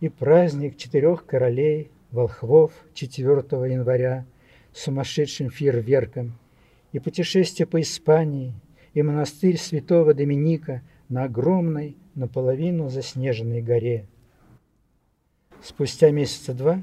и 0.00 0.08
праздник 0.08 0.78
четырех 0.78 1.26
королей, 1.26 1.90
волхвов 2.10 2.72
4 2.94 3.28
января 3.70 4.24
с 4.72 4.84
сумасшедшим 4.84 5.50
фейерверком, 5.50 6.38
и 6.92 7.00
путешествие 7.00 7.66
по 7.66 7.78
Испании, 7.82 8.54
и 8.94 9.02
монастырь 9.02 9.58
святого 9.58 10.14
Доминика 10.14 10.80
на 11.10 11.24
огромной, 11.24 11.94
наполовину 12.14 12.88
заснеженной 12.88 13.60
горе. 13.60 14.06
Спустя 15.62 16.10
месяца 16.12 16.54
два, 16.54 16.80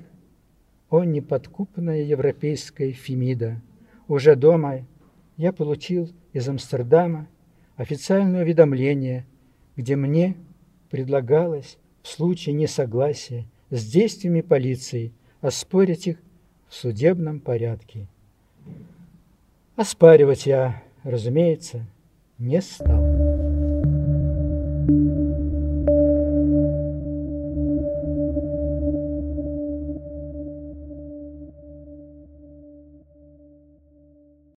о 0.92 1.04
неподкупная 1.06 2.04
европейская 2.04 2.92
Фемида, 2.92 3.60
уже 4.08 4.36
дома 4.36 4.86
я 5.38 5.52
получил 5.52 6.12
из 6.34 6.48
Амстердама 6.48 7.28
официальное 7.76 8.44
уведомление, 8.44 9.26
где 9.76 9.96
мне 9.96 10.36
предлагалось 10.90 11.78
в 12.04 12.08
случае 12.08 12.54
несогласия 12.54 13.46
с 13.70 13.86
действиями 13.86 14.42
полиции 14.42 15.14
оспорить 15.42 16.08
их 16.08 16.18
в 16.68 16.76
судебном 16.76 17.40
порядке. 17.40 18.08
Оспаривать 19.76 20.46
я, 20.46 20.84
разумеется, 21.04 21.88
не 22.38 22.62
стал. 22.62 23.02